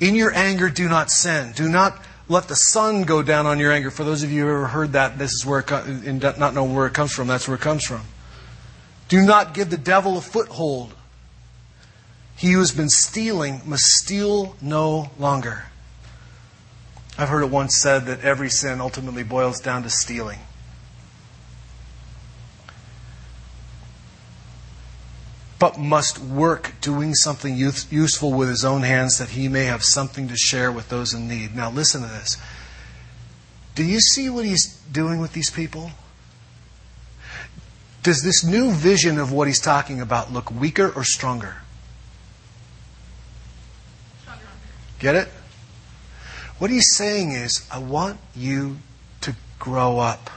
In 0.00 0.14
your 0.14 0.34
anger, 0.34 0.70
do 0.70 0.88
not 0.88 1.10
sin. 1.10 1.52
Do 1.54 1.68
not 1.68 2.02
let 2.28 2.48
the 2.48 2.54
sun 2.54 3.02
go 3.02 3.22
down 3.22 3.46
on 3.46 3.58
your 3.58 3.72
anger. 3.72 3.90
For 3.90 4.04
those 4.04 4.22
of 4.22 4.30
you 4.30 4.44
who 4.44 4.50
ever 4.50 4.66
heard 4.66 4.92
that, 4.92 5.18
this 5.18 5.32
is 5.32 5.46
where 5.46 5.60
it, 5.60 5.70
and 5.70 6.20
not 6.20 6.54
know 6.54 6.64
where 6.64 6.86
it 6.86 6.94
comes 6.94 7.12
from, 7.12 7.26
that's 7.28 7.48
where 7.48 7.56
it 7.56 7.60
comes 7.60 7.84
from. 7.84 8.02
Do 9.08 9.22
not 9.22 9.54
give 9.54 9.70
the 9.70 9.78
devil 9.78 10.18
a 10.18 10.20
foothold. 10.20 10.94
He 12.36 12.52
who 12.52 12.58
has 12.58 12.72
been 12.72 12.90
stealing 12.90 13.62
must 13.64 13.84
steal 13.84 14.56
no 14.60 15.10
longer. 15.18 15.64
I've 17.16 17.30
heard 17.30 17.42
it 17.42 17.50
once 17.50 17.80
said 17.80 18.06
that 18.06 18.20
every 18.20 18.50
sin 18.50 18.80
ultimately 18.80 19.24
boils 19.24 19.58
down 19.58 19.82
to 19.82 19.90
stealing. 19.90 20.38
But 25.58 25.78
must 25.78 26.18
work 26.18 26.72
doing 26.80 27.14
something 27.14 27.56
useful 27.56 28.32
with 28.32 28.48
his 28.48 28.64
own 28.64 28.82
hands 28.82 29.18
that 29.18 29.30
he 29.30 29.48
may 29.48 29.64
have 29.64 29.82
something 29.82 30.28
to 30.28 30.36
share 30.36 30.70
with 30.70 30.88
those 30.88 31.12
in 31.12 31.26
need. 31.26 31.56
Now, 31.56 31.70
listen 31.70 32.02
to 32.02 32.08
this. 32.08 32.36
Do 33.74 33.84
you 33.84 34.00
see 34.00 34.30
what 34.30 34.44
he's 34.44 34.76
doing 34.92 35.20
with 35.20 35.32
these 35.32 35.50
people? 35.50 35.90
Does 38.02 38.22
this 38.22 38.44
new 38.44 38.70
vision 38.72 39.18
of 39.18 39.32
what 39.32 39.48
he's 39.48 39.60
talking 39.60 40.00
about 40.00 40.32
look 40.32 40.50
weaker 40.50 40.92
or 40.94 41.04
stronger? 41.04 41.56
Stronger. 44.22 44.42
Get 45.00 45.14
it? 45.16 45.28
What 46.58 46.70
he's 46.70 46.94
saying 46.94 47.32
is, 47.32 47.66
I 47.70 47.78
want 47.78 48.18
you 48.34 48.78
to 49.20 49.34
grow 49.58 49.98
up. 49.98 50.30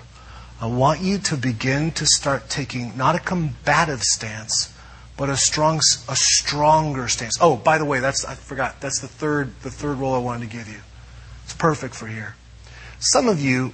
I 0.59 0.67
want 0.67 1.01
you 1.01 1.17
to 1.17 1.37
begin 1.37 1.91
to 1.91 2.05
start 2.05 2.49
taking 2.49 2.95
not 2.95 3.15
a 3.15 3.19
combative 3.19 4.03
stance, 4.03 4.70
but 5.21 5.29
a 5.29 5.37
strong, 5.37 5.79
a 6.09 6.15
stronger 6.15 7.07
stance. 7.07 7.37
Oh, 7.39 7.55
by 7.55 7.77
the 7.77 7.85
way, 7.85 7.99
that's 7.99 8.25
I 8.25 8.33
forgot. 8.33 8.81
That's 8.81 9.01
the 9.01 9.07
third, 9.07 9.53
the 9.61 9.69
third 9.69 9.99
role 9.99 10.15
I 10.15 10.17
wanted 10.17 10.49
to 10.49 10.57
give 10.57 10.67
you. 10.67 10.79
It's 11.43 11.53
perfect 11.53 11.93
for 11.93 12.07
here. 12.07 12.33
Some 12.97 13.27
of 13.27 13.39
you, 13.39 13.71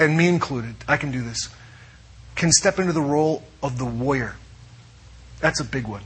and 0.00 0.18
me 0.18 0.26
included, 0.26 0.74
I 0.88 0.96
can 0.96 1.12
do 1.12 1.22
this, 1.22 1.48
can 2.34 2.50
step 2.50 2.80
into 2.80 2.92
the 2.92 3.00
role 3.00 3.44
of 3.62 3.78
the 3.78 3.84
warrior. 3.84 4.34
That's 5.38 5.60
a 5.60 5.64
big 5.64 5.86
one. 5.86 6.02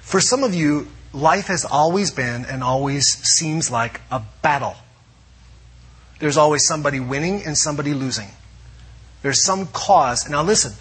For 0.00 0.20
some 0.20 0.44
of 0.44 0.54
you, 0.54 0.86
life 1.12 1.48
has 1.48 1.64
always 1.64 2.12
been 2.12 2.44
and 2.44 2.62
always 2.62 3.06
seems 3.06 3.72
like 3.72 4.02
a 4.08 4.22
battle. 4.40 4.76
There's 6.20 6.36
always 6.36 6.64
somebody 6.64 7.00
winning 7.00 7.44
and 7.44 7.58
somebody 7.58 7.92
losing. 7.92 8.28
There's 9.22 9.44
some 9.44 9.66
cause. 9.66 10.30
Now, 10.30 10.44
listen, 10.44 10.74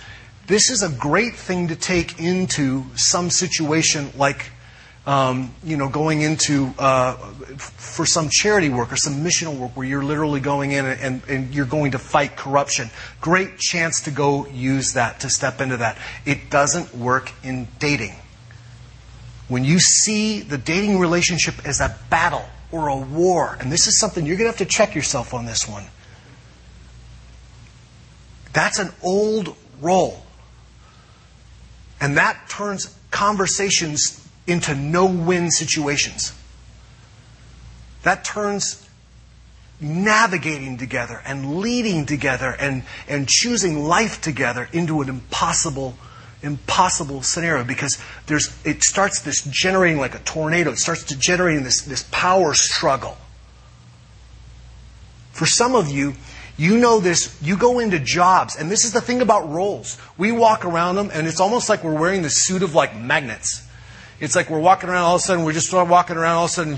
this 0.47 0.69
is 0.69 0.81
a 0.81 0.89
great 0.89 1.36
thing 1.36 1.67
to 1.67 1.75
take 1.75 2.19
into 2.19 2.86
some 2.95 3.29
situation 3.29 4.12
like, 4.17 4.49
um, 5.05 5.53
you 5.62 5.75
know, 5.75 5.89
going 5.89 6.21
into 6.21 6.73
uh, 6.79 7.15
for 7.57 8.05
some 8.05 8.29
charity 8.29 8.69
work 8.69 8.91
or 8.91 8.95
some 8.95 9.25
missional 9.25 9.57
work 9.57 9.75
where 9.75 9.86
you're 9.86 10.03
literally 10.03 10.39
going 10.39 10.71
in 10.71 10.86
and, 10.86 11.21
and 11.27 11.53
you're 11.53 11.65
going 11.65 11.91
to 11.91 11.99
fight 11.99 12.38
corruption. 12.38 12.89
Great 13.19 13.57
chance 13.57 14.01
to 14.01 14.12
go 14.12 14.47
use 14.47 14.93
that, 14.93 15.19
to 15.19 15.29
step 15.29 15.60
into 15.60 15.77
that. 15.77 15.97
It 16.25 16.49
doesn't 16.49 16.95
work 16.95 17.31
in 17.43 17.67
dating. 17.79 18.15
When 19.49 19.65
you 19.65 19.79
see 19.79 20.41
the 20.41 20.57
dating 20.57 20.99
relationship 20.99 21.65
as 21.65 21.81
a 21.81 21.95
battle 22.10 22.45
or 22.71 22.88
a 22.88 22.97
war, 22.97 23.57
and 23.60 23.69
this 23.69 23.88
is 23.88 23.99
something 23.99 24.25
you're 24.25 24.38
going 24.38 24.51
to 24.51 24.57
have 24.57 24.67
to 24.67 24.73
check 24.73 24.95
yourself 24.95 25.33
on 25.33 25.45
this 25.45 25.67
one. 25.67 25.86
That's 28.53 28.79
an 28.79 28.91
old 29.03 29.55
role. 29.81 30.23
And 31.99 32.17
that 32.17 32.49
turns 32.49 32.95
conversations 33.12 34.27
into 34.45 34.75
no 34.75 35.05
win 35.05 35.51
situations. 35.51 36.33
That 38.03 38.23
turns 38.23 38.88
navigating 39.79 40.77
together 40.77 41.21
and 41.25 41.60
leading 41.60 42.05
together 42.05 42.55
and, 42.60 42.83
and 43.07 43.27
choosing 43.27 43.83
life 43.83 44.21
together 44.21 44.69
into 44.73 45.01
an 45.01 45.10
impossible 45.10 45.95
impossible 46.43 47.23
scenario 47.23 47.63
because 47.63 47.97
there's 48.27 48.55
it 48.63 48.83
starts 48.83 49.21
this 49.21 49.43
generating 49.45 49.97
like 49.97 50.13
a 50.13 50.19
tornado 50.19 50.69
it 50.69 50.77
starts 50.77 51.03
to 51.03 51.17
generating 51.17 51.63
this, 51.63 51.81
this 51.81 52.07
power 52.12 52.53
struggle 52.53 53.17
for 55.31 55.47
some 55.47 55.73
of 55.73 55.89
you 55.89 56.13
you 56.58 56.78
know 56.78 57.00
this 57.00 57.38
you 57.41 57.56
go 57.56 57.80
into 57.80 58.00
jobs 58.00 58.56
and 58.56 58.70
this 58.70 58.84
is 58.84 58.93
the 58.93 59.02
thing 59.02 59.22
about 59.22 59.50
roles 59.50 59.98
we 60.17 60.32
walk 60.32 60.65
around 60.65 60.96
them 60.96 61.10
and 61.13 61.28
it's 61.28 61.39
almost 61.39 61.70
like 61.70 61.84
we're 61.84 61.98
wearing 61.98 62.22
the 62.22 62.30
suit 62.30 62.63
of 62.63 62.74
like 62.74 62.96
magnets 62.96 63.67
it's 64.20 64.36
like 64.36 64.50
we're 64.50 64.60
walking 64.60 64.89
around 64.89 65.04
all 65.04 65.15
of 65.15 65.22
a 65.22 65.24
sudden 65.24 65.46
we're 65.46 65.54
just 65.54 65.72
walking 65.72 66.17
around 66.17 66.38
all 66.38 66.46
of 66.46 66.50
a 66.50 66.54
sudden 66.54 66.78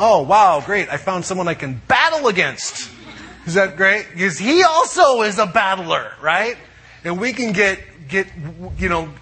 Oh, 0.00 0.22
wow, 0.22 0.62
great. 0.64 0.88
I 0.88 0.96
found 0.96 1.24
someone 1.24 1.48
I 1.48 1.54
can 1.54 1.82
battle 1.88 2.28
against. 2.28 2.88
Is 3.46 3.54
that 3.54 3.76
great? 3.76 4.06
Because 4.12 4.38
he 4.38 4.62
also 4.62 5.22
is 5.22 5.40
a 5.40 5.46
battler, 5.46 6.12
right? 6.22 6.56
And 7.02 7.20
we 7.20 7.32
can 7.32 7.52
get, 7.52 7.80
get, 8.06 8.28
you 8.78 8.88
know, 8.88 9.12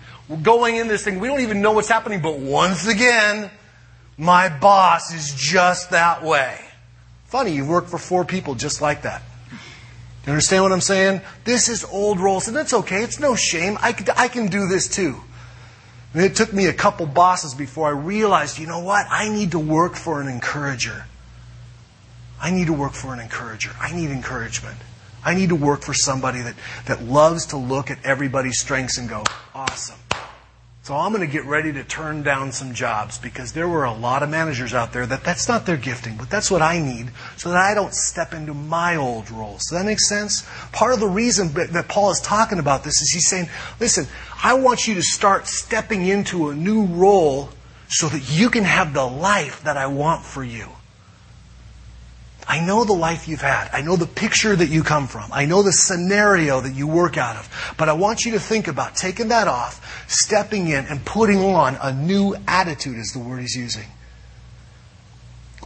going 0.42 0.76
in 0.76 0.86
this 0.86 1.02
thing. 1.02 1.18
We 1.18 1.28
don't 1.28 1.40
even 1.40 1.62
know 1.62 1.72
what's 1.72 1.88
happening, 1.88 2.20
but 2.20 2.38
once 2.38 2.86
again, 2.86 3.50
my 4.18 4.50
boss 4.50 5.14
is 5.14 5.34
just 5.34 5.92
that 5.92 6.22
way. 6.22 6.60
Funny, 7.24 7.52
you 7.52 7.64
work 7.64 7.86
for 7.86 7.96
four 7.96 8.26
people 8.26 8.54
just 8.54 8.82
like 8.82 9.02
that. 9.02 9.22
You 10.26 10.32
understand 10.32 10.64
what 10.64 10.72
I'm 10.72 10.80
saying? 10.80 11.20
This 11.44 11.68
is 11.68 11.84
old 11.84 12.18
roles, 12.18 12.48
and 12.48 12.56
it's 12.56 12.74
okay. 12.74 13.02
It's 13.04 13.20
no 13.20 13.36
shame. 13.36 13.78
I, 13.80 13.94
I 14.16 14.26
can 14.26 14.48
do 14.48 14.66
this 14.66 14.88
too. 14.88 15.20
And 16.14 16.24
it 16.24 16.34
took 16.34 16.52
me 16.52 16.66
a 16.66 16.72
couple 16.72 17.06
bosses 17.06 17.54
before 17.54 17.86
I 17.86 17.92
realized, 17.92 18.58
you 18.58 18.66
know 18.66 18.80
what? 18.80 19.06
I 19.08 19.28
need 19.28 19.52
to 19.52 19.58
work 19.58 19.94
for 19.94 20.20
an 20.20 20.28
encourager. 20.28 21.04
I 22.40 22.50
need 22.50 22.66
to 22.66 22.72
work 22.72 22.92
for 22.92 23.14
an 23.14 23.20
encourager. 23.20 23.70
I 23.80 23.94
need 23.94 24.10
encouragement. 24.10 24.78
I 25.24 25.34
need 25.34 25.50
to 25.50 25.56
work 25.56 25.82
for 25.82 25.94
somebody 25.94 26.40
that, 26.42 26.54
that 26.86 27.02
loves 27.02 27.46
to 27.46 27.56
look 27.56 27.90
at 27.90 27.98
everybody's 28.04 28.58
strengths 28.58 28.98
and 28.98 29.08
go, 29.08 29.24
awesome. 29.54 29.98
So 30.86 30.94
I'm 30.94 31.12
going 31.12 31.26
to 31.26 31.32
get 31.32 31.44
ready 31.46 31.72
to 31.72 31.82
turn 31.82 32.22
down 32.22 32.52
some 32.52 32.72
jobs 32.72 33.18
because 33.18 33.50
there 33.50 33.66
were 33.66 33.82
a 33.82 33.92
lot 33.92 34.22
of 34.22 34.28
managers 34.28 34.72
out 34.72 34.92
there 34.92 35.04
that 35.04 35.24
that's 35.24 35.48
not 35.48 35.66
their 35.66 35.76
gifting, 35.76 36.16
but 36.16 36.30
that's 36.30 36.48
what 36.48 36.62
I 36.62 36.78
need 36.78 37.10
so 37.36 37.48
that 37.48 37.58
I 37.58 37.74
don't 37.74 37.92
step 37.92 38.32
into 38.32 38.54
my 38.54 38.94
old 38.94 39.28
roles. 39.32 39.64
Does 39.64 39.78
that 39.80 39.84
make 39.84 39.98
sense? 39.98 40.48
Part 40.70 40.94
of 40.94 41.00
the 41.00 41.08
reason 41.08 41.52
that 41.54 41.88
Paul 41.88 42.12
is 42.12 42.20
talking 42.20 42.60
about 42.60 42.84
this 42.84 43.02
is 43.02 43.10
he's 43.10 43.28
saying, 43.28 43.48
listen, 43.80 44.06
I 44.44 44.54
want 44.54 44.86
you 44.86 44.94
to 44.94 45.02
start 45.02 45.48
stepping 45.48 46.06
into 46.06 46.50
a 46.50 46.54
new 46.54 46.84
role 46.84 47.48
so 47.88 48.08
that 48.08 48.30
you 48.30 48.48
can 48.48 48.62
have 48.62 48.94
the 48.94 49.06
life 49.06 49.64
that 49.64 49.76
I 49.76 49.88
want 49.88 50.24
for 50.24 50.44
you. 50.44 50.68
I 52.48 52.64
know 52.64 52.84
the 52.84 52.92
life 52.92 53.26
you've 53.26 53.40
had. 53.40 53.68
I 53.72 53.82
know 53.82 53.96
the 53.96 54.06
picture 54.06 54.54
that 54.54 54.68
you 54.68 54.84
come 54.84 55.08
from. 55.08 55.32
I 55.32 55.46
know 55.46 55.62
the 55.62 55.72
scenario 55.72 56.60
that 56.60 56.74
you 56.74 56.86
work 56.86 57.16
out 57.16 57.36
of. 57.36 57.74
But 57.76 57.88
I 57.88 57.92
want 57.94 58.24
you 58.24 58.32
to 58.32 58.40
think 58.40 58.68
about 58.68 58.94
taking 58.94 59.28
that 59.28 59.48
off, 59.48 60.04
stepping 60.08 60.68
in, 60.68 60.86
and 60.86 61.04
putting 61.04 61.40
on 61.40 61.76
a 61.82 61.92
new 61.92 62.36
attitude, 62.46 62.98
is 62.98 63.12
the 63.12 63.18
word 63.18 63.40
he's 63.40 63.56
using. 63.56 63.86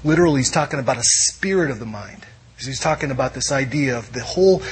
Literally, 0.02 0.40
he's 0.40 0.50
talking 0.50 0.80
about 0.80 0.96
a 0.96 1.02
spirit 1.02 1.70
of 1.70 1.80
the 1.80 1.86
mind. 1.86 2.24
He's 2.58 2.80
talking 2.80 3.10
about 3.10 3.34
this 3.34 3.52
idea 3.52 3.96
of 3.96 4.12
the 4.12 4.22
whole 4.22 4.62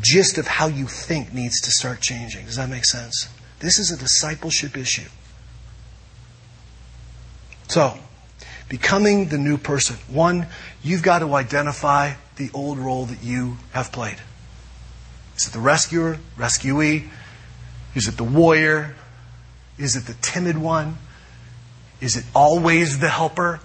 gist 0.00 0.38
of 0.38 0.46
how 0.46 0.66
you 0.68 0.86
think 0.86 1.32
needs 1.32 1.60
to 1.62 1.70
start 1.70 2.00
changing. 2.00 2.46
Does 2.46 2.56
that 2.56 2.68
make 2.68 2.84
sense? 2.84 3.28
This 3.60 3.78
is 3.78 3.90
a 3.90 3.96
discipleship 3.96 4.76
issue. 4.76 5.08
So, 7.68 7.98
becoming 8.68 9.28
the 9.28 9.38
new 9.38 9.56
person. 9.56 9.96
One, 10.08 10.46
you've 10.82 11.02
got 11.02 11.20
to 11.20 11.34
identify 11.34 12.14
the 12.36 12.50
old 12.54 12.78
role 12.78 13.06
that 13.06 13.22
you 13.22 13.56
have 13.72 13.92
played. 13.92 14.18
Is 15.36 15.46
it 15.46 15.52
the 15.52 15.60
rescuer, 15.60 16.18
rescuee? 16.36 17.08
Is 17.94 18.08
it 18.08 18.16
the 18.16 18.24
warrior? 18.24 18.94
Is 19.78 19.96
it 19.96 20.06
the 20.06 20.14
timid 20.14 20.58
one? 20.58 20.98
Is 22.00 22.16
it 22.16 22.24
always 22.34 22.98
the 22.98 23.08
helper? 23.08 23.60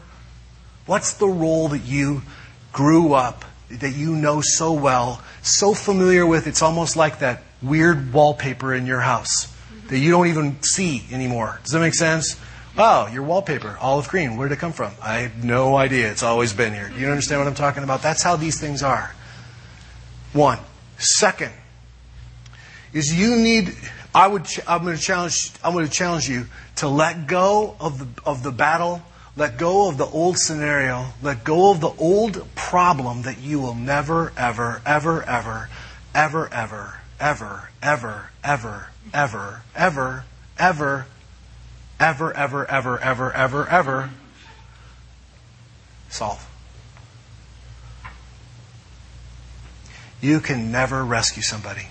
What's 0.86 1.14
the 1.14 1.28
role 1.28 1.70
that 1.70 1.84
you 1.84 2.24
grew 2.72 3.14
up, 3.14 3.46
that 3.70 3.96
you 3.96 4.16
know 4.16 4.42
so 4.42 4.74
well, 4.74 5.22
so 5.42 5.74
familiar 5.74 6.26
with, 6.26 6.48
it's 6.48 6.62
almost 6.62 6.96
like 6.96 7.20
that 7.20 7.44
weird 7.62 8.14
wallpaper 8.14 8.74
in 8.74 8.86
your 8.86 9.00
house 9.00 9.48
that 9.88 9.98
you 9.98 10.12
don't 10.12 10.28
even 10.28 10.62
see 10.62 11.04
anymore? 11.12 11.60
Does 11.64 11.72
that 11.72 11.80
make 11.80 11.94
sense? 11.94 12.40
Oh, 12.76 13.08
your 13.08 13.22
wallpaper, 13.22 13.78
olive 13.80 14.08
green. 14.08 14.36
Where 14.36 14.48
did 14.48 14.56
it 14.56 14.60
come 14.60 14.74
from? 14.74 14.94
I 15.02 15.20
have 15.20 15.44
no 15.44 15.76
idea. 15.76 16.10
It's 16.10 16.24
always 16.24 16.54
been 16.54 16.74
here. 16.74 16.92
You 16.98 17.08
understand 17.08 17.40
what 17.40 17.48
I'm 17.48 17.54
talking 17.54 17.84
about? 17.84 18.02
That's 18.02 18.24
how 18.24 18.36
these 18.36 18.60
things 18.60 18.82
are. 18.82 19.14
One. 20.34 20.58
Second 20.98 21.52
is 22.92 23.14
you 23.14 23.36
need. 23.36 23.76
I 24.16 24.28
would. 24.28 24.48
I'm 24.68 24.84
going 24.84 24.96
to 24.96 25.02
challenge. 25.02 25.52
I'm 25.64 25.74
going 25.74 25.86
to 25.86 25.92
challenge 25.92 26.28
you 26.28 26.48
to 26.78 26.88
let 26.88 27.28
go 27.28 27.76
of 27.80 28.00
the 28.00 28.24
of 28.26 28.42
the 28.42 28.52
battle. 28.52 29.04
Let 29.36 29.58
go 29.58 29.90
of 29.90 29.98
the 29.98 30.06
old 30.06 30.38
scenario. 30.38 31.06
Let 31.22 31.44
go 31.44 31.72
of 31.72 31.82
the 31.82 31.90
old 31.90 32.56
problem 32.56 33.24
that 33.24 33.40
you 33.40 33.60
will 33.60 33.74
never, 33.76 34.32
ever, 34.38 34.82
ever, 34.86 35.24
ever, 35.24 35.70
ever, 36.14 36.60
ever, 36.60 37.00
ever, 37.20 37.70
ever, 37.82 38.30
ever, 38.44 38.90
ever, 39.14 39.64
ever, 39.76 40.24
ever 40.58 41.06
ever, 42.00 42.36
ever, 42.36 42.70
ever, 42.70 43.00
ever, 43.00 43.34
ever, 43.34 43.68
ever 43.68 44.10
solve. 46.10 46.50
You 50.22 50.40
can 50.40 50.72
never 50.72 51.04
rescue 51.04 51.42
somebody 51.42 51.88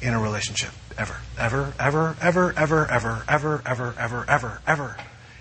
in 0.00 0.14
a 0.14 0.20
relationship. 0.20 0.70
Ever. 0.96 1.16
Ever, 1.38 1.74
ever, 1.78 2.16
ever, 2.20 2.54
ever, 2.56 2.88
ever, 2.90 3.24
ever, 3.28 3.62
ever, 3.66 3.94
ever, 3.98 4.24
ever, 4.28 4.62
ever. 4.66 4.96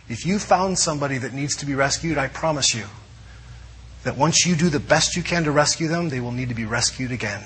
If 0.09 0.25
you 0.25 0.39
found 0.39 0.77
somebody 0.77 1.17
that 1.17 1.33
needs 1.33 1.55
to 1.57 1.65
be 1.65 1.73
rescued, 1.73 2.17
I 2.17 2.27
promise 2.27 2.73
you 2.73 2.85
that 4.03 4.17
once 4.17 4.45
you 4.45 4.55
do 4.55 4.69
the 4.69 4.79
best 4.79 5.15
you 5.15 5.23
can 5.23 5.43
to 5.45 5.51
rescue 5.51 5.87
them, 5.87 6.09
they 6.09 6.19
will 6.19 6.31
need 6.31 6.49
to 6.49 6.55
be 6.55 6.65
rescued 6.65 7.11
again. 7.11 7.43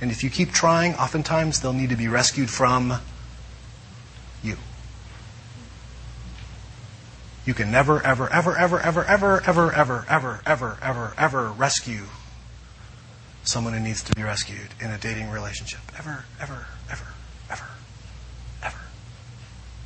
And 0.00 0.10
if 0.10 0.22
you 0.22 0.30
keep 0.30 0.52
trying, 0.52 0.94
oftentimes 0.94 1.60
they'll 1.60 1.72
need 1.72 1.90
to 1.90 1.96
be 1.96 2.08
rescued 2.08 2.50
from 2.50 2.94
you. 4.42 4.56
You 7.44 7.54
can 7.54 7.70
never, 7.70 8.04
ever, 8.04 8.30
ever, 8.32 8.56
ever, 8.56 8.80
ever, 8.80 9.04
ever, 9.04 9.42
ever, 9.42 9.74
ever, 9.74 10.04
ever, 10.08 10.40
ever, 10.46 10.78
ever, 10.80 11.14
ever 11.18 11.50
rescue 11.50 12.04
someone 13.42 13.72
who 13.72 13.80
needs 13.80 14.02
to 14.04 14.14
be 14.14 14.22
rescued 14.22 14.68
in 14.80 14.90
a 14.90 14.98
dating 14.98 15.30
relationship. 15.30 15.80
Ever, 15.98 16.24
ever, 16.40 16.66
ever, 16.90 17.06
ever, 17.50 17.68
ever, 18.62 18.80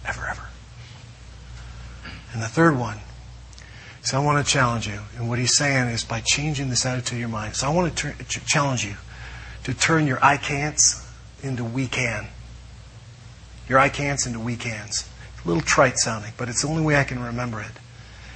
ever, 0.07 0.27
ever. 0.29 0.49
And 2.35 2.43
the 2.43 2.49
third 2.49 2.79
one 2.79 2.99
so 4.07 4.21
I 4.21 4.25
want 4.25 4.47
to 4.47 4.49
challenge 4.49 4.87
you. 4.87 5.01
And 5.19 5.29
what 5.29 5.41
he's 5.41 5.57
saying 5.57 5.89
is 5.89 6.05
by 6.05 6.21
changing 6.25 6.71
this 6.71 6.87
attitude 6.87 7.15
of 7.15 7.19
your 7.19 7.29
mind. 7.29 7.57
So 7.57 7.67
I 7.67 7.71
want 7.71 7.97
to 7.97 8.15
challenge 8.47 8.85
you 8.85 8.95
to 9.65 9.75
turn 9.75 10.07
your 10.07 10.25
I 10.25 10.37
can'ts 10.37 11.05
into 11.43 11.65
we 11.65 11.89
can. 11.89 12.29
Your 13.69 13.79
I 13.79 13.89
can'ts 13.89 14.27
into 14.27 14.41
we 14.41 14.57
cans. 14.57 15.09
It's 15.35 15.45
a 15.45 15.49
little 15.49 15.63
trite 15.63 15.99
sounding, 15.99 16.33
but 16.37 16.49
it's 16.49 16.63
the 16.63 16.69
only 16.69 16.83
way 16.83 16.97
I 16.97 17.05
can 17.05 17.23
remember 17.23 17.61
it. 17.61 17.71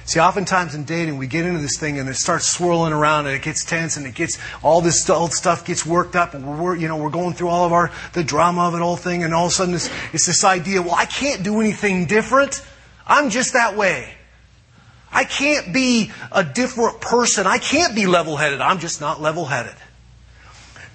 See, 0.05 0.19
oftentimes 0.19 0.75
in 0.75 0.83
dating, 0.83 1.17
we 1.17 1.27
get 1.27 1.45
into 1.45 1.61
this 1.61 1.77
thing 1.77 1.99
and 1.99 2.09
it 2.09 2.15
starts 2.15 2.47
swirling 2.47 2.91
around 2.91 3.27
and 3.27 3.35
it 3.35 3.43
gets 3.43 3.63
tense 3.63 3.97
and 3.97 4.05
it 4.05 4.15
gets 4.15 4.37
all 4.61 4.81
this 4.81 5.09
old 5.09 5.31
stuff 5.31 5.63
gets 5.63 5.85
worked 5.85 6.15
up 6.15 6.33
and 6.33 6.59
we're, 6.59 6.75
you 6.75 6.87
know, 6.87 6.97
we're 6.97 7.11
going 7.11 7.33
through 7.33 7.47
all 7.47 7.65
of 7.65 7.71
our 7.71 7.91
the 8.13 8.23
drama 8.23 8.63
of 8.63 8.75
it 8.75 8.81
all 8.81 8.97
thing 8.97 9.23
and 9.23 9.33
all 9.33 9.45
of 9.45 9.51
a 9.51 9.55
sudden 9.55 9.75
it's, 9.75 9.89
it's 10.11 10.25
this 10.25 10.43
idea, 10.43 10.81
well, 10.81 10.95
I 10.95 11.05
can't 11.05 11.43
do 11.43 11.61
anything 11.61 12.07
different. 12.07 12.65
I'm 13.07 13.29
just 13.29 13.53
that 13.53 13.77
way. 13.77 14.13
I 15.13 15.23
can't 15.23 15.73
be 15.73 16.11
a 16.31 16.43
different 16.43 16.99
person. 16.99 17.45
I 17.45 17.57
can't 17.57 17.93
be 17.93 18.07
level-headed. 18.07 18.59
I'm 18.59 18.79
just 18.79 19.01
not 19.01 19.21
level-headed. 19.21 19.75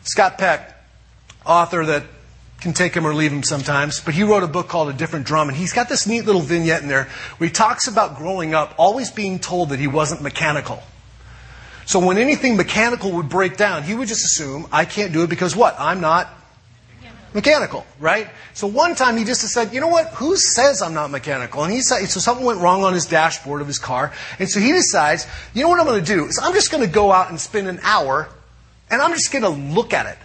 Scott 0.02 0.38
Peck, 0.38 0.74
author 1.44 1.84
that 1.86 2.04
can 2.66 2.74
take 2.74 2.94
him 2.94 3.06
or 3.06 3.14
leave 3.14 3.32
him 3.32 3.44
sometimes, 3.44 4.00
but 4.00 4.12
he 4.12 4.24
wrote 4.24 4.42
a 4.42 4.48
book 4.48 4.66
called 4.66 4.88
A 4.88 4.92
Different 4.92 5.24
Drum, 5.24 5.48
and 5.48 5.56
he's 5.56 5.72
got 5.72 5.88
this 5.88 6.04
neat 6.04 6.22
little 6.22 6.40
vignette 6.40 6.82
in 6.82 6.88
there 6.88 7.04
where 7.38 7.46
he 7.46 7.52
talks 7.52 7.86
about 7.86 8.16
growing 8.16 8.54
up 8.54 8.74
always 8.76 9.08
being 9.12 9.38
told 9.38 9.68
that 9.68 9.78
he 9.78 9.86
wasn't 9.86 10.20
mechanical. 10.20 10.82
So 11.84 12.04
when 12.04 12.18
anything 12.18 12.56
mechanical 12.56 13.12
would 13.12 13.28
break 13.28 13.56
down, 13.56 13.84
he 13.84 13.94
would 13.94 14.08
just 14.08 14.24
assume, 14.24 14.66
I 14.72 14.84
can't 14.84 15.12
do 15.12 15.22
it 15.22 15.30
because 15.30 15.54
what? 15.54 15.76
I'm 15.78 16.00
not 16.00 16.28
mechanical, 17.32 17.86
right? 18.00 18.26
So 18.52 18.66
one 18.66 18.96
time 18.96 19.16
he 19.16 19.22
just 19.22 19.42
said, 19.42 19.72
you 19.72 19.80
know 19.80 19.86
what? 19.86 20.08
Who 20.14 20.34
says 20.34 20.82
I'm 20.82 20.94
not 20.94 21.12
mechanical? 21.12 21.62
And 21.62 21.72
he 21.72 21.82
said, 21.82 22.04
so 22.06 22.18
something 22.18 22.44
went 22.44 22.58
wrong 22.58 22.82
on 22.82 22.94
his 22.94 23.06
dashboard 23.06 23.60
of 23.60 23.68
his 23.68 23.78
car. 23.78 24.12
And 24.40 24.50
so 24.50 24.58
he 24.58 24.72
decides, 24.72 25.28
you 25.54 25.62
know 25.62 25.68
what 25.68 25.78
I'm 25.78 25.86
going 25.86 26.04
to 26.04 26.14
do? 26.14 26.28
I'm 26.42 26.52
just 26.52 26.72
going 26.72 26.82
to 26.82 26.92
go 26.92 27.12
out 27.12 27.30
and 27.30 27.38
spend 27.38 27.68
an 27.68 27.78
hour 27.84 28.28
and 28.90 29.00
I'm 29.00 29.12
just 29.12 29.30
going 29.30 29.44
to 29.44 29.50
look 29.50 29.92
at 29.92 30.06
it. 30.06 30.18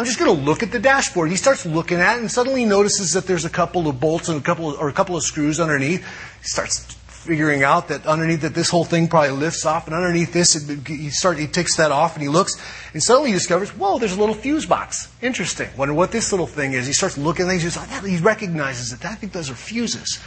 I'm 0.00 0.06
just 0.06 0.18
going 0.18 0.34
to 0.34 0.42
look 0.44 0.62
at 0.62 0.72
the 0.72 0.78
dashboard. 0.78 1.28
He 1.28 1.36
starts 1.36 1.66
looking 1.66 1.98
at 1.98 2.16
it 2.16 2.20
and 2.20 2.30
suddenly 2.30 2.64
notices 2.64 3.12
that 3.12 3.26
there's 3.26 3.44
a 3.44 3.50
couple 3.50 3.86
of 3.86 4.00
bolts 4.00 4.30
and 4.30 4.40
a 4.40 4.42
couple 4.42 4.70
of, 4.70 4.80
or 4.80 4.88
a 4.88 4.94
couple 4.94 5.14
of 5.14 5.22
screws 5.22 5.60
underneath. 5.60 6.02
He 6.40 6.48
starts 6.48 6.94
figuring 7.06 7.62
out 7.62 7.88
that 7.88 8.06
underneath 8.06 8.40
that 8.40 8.54
this 8.54 8.70
whole 8.70 8.86
thing 8.86 9.08
probably 9.08 9.32
lifts 9.32 9.66
off, 9.66 9.86
and 9.86 9.94
underneath 9.94 10.32
this, 10.32 10.56
it, 10.56 10.88
he 10.88 11.10
start 11.10 11.36
he 11.36 11.46
takes 11.46 11.76
that 11.76 11.92
off 11.92 12.14
and 12.14 12.22
he 12.22 12.30
looks, 12.30 12.54
and 12.94 13.02
suddenly 13.02 13.28
he 13.28 13.34
discovers, 13.34 13.68
whoa, 13.76 13.98
there's 13.98 14.16
a 14.16 14.18
little 14.18 14.34
fuse 14.34 14.64
box. 14.64 15.12
Interesting. 15.20 15.68
Wonder 15.76 15.92
what 15.92 16.12
this 16.12 16.32
little 16.32 16.46
thing 16.46 16.72
is. 16.72 16.86
He 16.86 16.94
starts 16.94 17.18
looking 17.18 17.44
at 17.44 17.60
things. 17.60 18.06
He 18.06 18.16
recognizes 18.16 18.94
it. 18.94 19.04
I 19.04 19.14
think 19.16 19.34
those 19.34 19.50
are 19.50 19.54
fuses. 19.54 20.18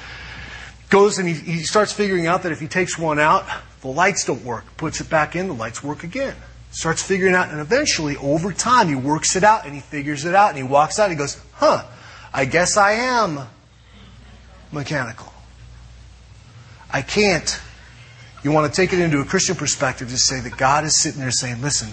Goes 0.91 1.17
and 1.17 1.27
he, 1.27 1.33
he 1.33 1.63
starts 1.63 1.91
figuring 1.91 2.27
out 2.27 2.43
that 2.43 2.51
if 2.51 2.59
he 2.59 2.67
takes 2.67 2.99
one 2.99 3.17
out, 3.17 3.43
the 3.81 3.87
lights 3.87 4.23
don't 4.23 4.45
work. 4.45 4.65
Puts 4.77 5.01
it 5.01 5.09
back 5.09 5.35
in, 5.35 5.47
the 5.47 5.55
lights 5.55 5.83
work 5.83 6.03
again. 6.03 6.35
Starts 6.73 7.03
figuring 7.03 7.35
out, 7.35 7.49
and 7.49 7.59
eventually, 7.59 8.17
over 8.17 8.51
time, 8.51 8.87
he 8.87 8.95
works 8.95 9.35
it 9.35 9.43
out 9.43 9.65
and 9.65 9.75
he 9.75 9.79
figures 9.79 10.25
it 10.25 10.33
out, 10.33 10.49
and 10.49 10.57
he 10.57 10.63
walks 10.63 10.97
out. 10.97 11.03
And 11.03 11.13
he 11.13 11.17
goes, 11.17 11.39
huh, 11.53 11.85
I 12.33 12.45
guess 12.45 12.77
I 12.77 12.93
am 12.93 13.47
mechanical. 14.71 15.31
I 16.91 17.03
can't. 17.03 17.61
You 18.43 18.51
want 18.51 18.73
to 18.73 18.75
take 18.75 18.91
it 18.91 18.99
into 18.99 19.21
a 19.21 19.25
Christian 19.25 19.55
perspective 19.55 20.09
to 20.09 20.17
say 20.17 20.39
that 20.41 20.57
God 20.57 20.83
is 20.83 20.99
sitting 20.99 21.21
there 21.21 21.31
saying, 21.31 21.61
listen, 21.61 21.89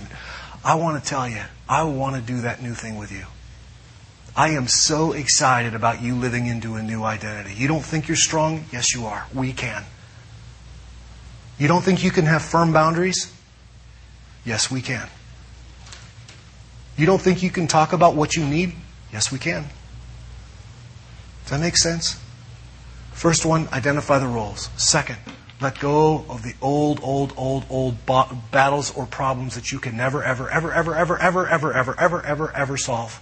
I 0.64 0.76
want 0.76 1.02
to 1.02 1.08
tell 1.08 1.28
you, 1.28 1.42
I 1.68 1.84
want 1.84 2.16
to 2.16 2.22
do 2.22 2.40
that 2.40 2.62
new 2.62 2.72
thing 2.72 2.96
with 2.96 3.12
you. 3.12 3.26
I 4.34 4.50
am 4.50 4.66
so 4.66 5.12
excited 5.12 5.74
about 5.74 6.00
you 6.00 6.14
living 6.14 6.46
into 6.46 6.76
a 6.76 6.82
new 6.82 7.02
identity. 7.02 7.54
You 7.54 7.68
don't 7.68 7.84
think 7.84 8.08
you're 8.08 8.16
strong? 8.16 8.64
Yes, 8.72 8.94
you 8.94 9.04
are. 9.04 9.26
We 9.34 9.52
can. 9.52 9.84
You 11.58 11.68
don't 11.68 11.82
think 11.82 12.02
you 12.02 12.10
can 12.10 12.24
have 12.24 12.42
firm 12.42 12.72
boundaries? 12.72 13.30
Yes, 14.44 14.70
we 14.70 14.80
can. 14.80 15.08
You 16.96 17.06
don't 17.06 17.20
think 17.20 17.42
you 17.42 17.50
can 17.50 17.66
talk 17.66 17.92
about 17.92 18.14
what 18.14 18.36
you 18.36 18.44
need? 18.44 18.74
Yes, 19.12 19.32
we 19.32 19.38
can. 19.38 19.64
Does 21.42 21.50
that 21.50 21.60
make 21.60 21.76
sense? 21.76 22.20
First 23.12 23.44
one, 23.44 23.68
identify 23.72 24.18
the 24.18 24.26
roles. 24.26 24.70
Second, 24.76 25.18
let 25.60 25.78
go 25.78 26.24
of 26.28 26.42
the 26.42 26.54
old, 26.62 27.00
old, 27.02 27.34
old, 27.36 27.64
old 27.68 27.96
battles 28.50 28.94
or 28.96 29.06
problems 29.06 29.54
that 29.56 29.70
you 29.72 29.78
can 29.78 29.96
never, 29.96 30.24
ever, 30.24 30.50
ever, 30.50 30.72
ever, 30.72 30.94
ever, 30.94 31.18
ever, 31.18 31.46
ever, 31.46 31.74
ever, 31.74 31.96
ever, 31.98 32.26
ever, 32.26 32.56
ever 32.56 32.76
solve. 32.76 33.20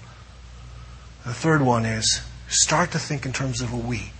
The 1.26 1.34
third 1.34 1.62
one 1.62 1.84
is 1.84 2.22
start 2.48 2.92
to 2.92 2.98
think 2.98 3.26
in 3.26 3.32
terms 3.32 3.60
of 3.60 3.72
a 3.72 3.76
we 3.76 4.12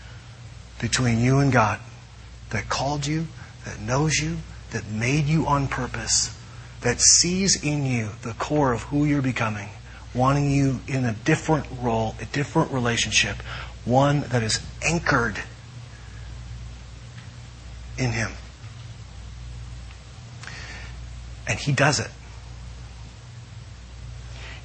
between 0.80 1.20
you 1.20 1.38
and 1.38 1.52
God 1.52 1.80
that 2.50 2.68
called 2.68 3.06
you, 3.06 3.28
that 3.64 3.80
knows 3.80 4.18
you, 4.18 4.38
that 4.70 4.87
made 4.87 5.26
you 5.26 5.46
on 5.46 5.68
purpose, 5.68 6.37
that 6.83 7.01
sees 7.01 7.62
in 7.62 7.85
you 7.85 8.11
the 8.23 8.35
core 8.35 8.73
of 8.73 8.83
who 8.85 9.05
you're 9.05 9.23
becoming, 9.23 9.69
wanting 10.14 10.51
you 10.51 10.81
in 10.87 11.05
a 11.05 11.12
different 11.12 11.67
role, 11.81 12.14
a 12.21 12.25
different 12.27 12.71
relationship, 12.71 13.37
one 13.85 14.21
that 14.29 14.43
is 14.43 14.61
anchored 14.83 15.38
in 17.97 18.12
him. 18.12 18.33
And 21.49 21.59
he 21.59 21.73
does 21.73 21.99
it. 21.99 22.11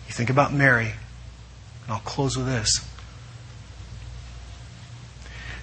You 0.07 0.13
think 0.13 0.29
about 0.29 0.53
Mary, 0.53 0.93
and 1.83 1.91
I'll 1.91 1.99
close 1.99 2.37
with 2.37 2.45
this. 2.45 2.87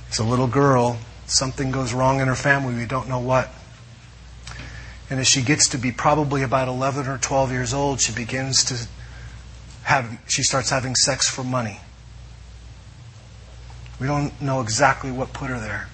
It's 0.09 0.19
a 0.19 0.25
little 0.25 0.49
girl, 0.49 0.99
something 1.27 1.71
goes 1.71 1.93
wrong 1.93 2.21
in 2.21 2.27
her 2.27 2.35
family, 2.35 2.75
we 2.75 2.87
don't 2.87 3.09
know 3.09 3.21
what. 3.21 3.49
And 5.11 5.19
as 5.19 5.27
she 5.27 5.43
gets 5.43 5.69
to 5.69 5.79
be 5.79 5.91
probably 5.91 6.43
about 6.43 6.69
11 6.69 7.09
or 7.09 7.19
12 7.19 7.51
years 7.51 7.75
old, 7.75 8.01
she 8.01 8.13
begins 8.13 8.65
to 8.65 8.89
have, 9.83 10.19
she 10.29 10.45
starts 10.45 10.71
having 10.71 10.95
sex 10.95 11.29
for 11.29 11.43
money. 11.43 11.81
We 13.99 14.07
don't 14.07 14.41
know 14.41 14.61
exactly 14.61 15.11
what 15.11 15.33
put 15.33 15.51
her 15.51 15.59
there. 15.59 15.89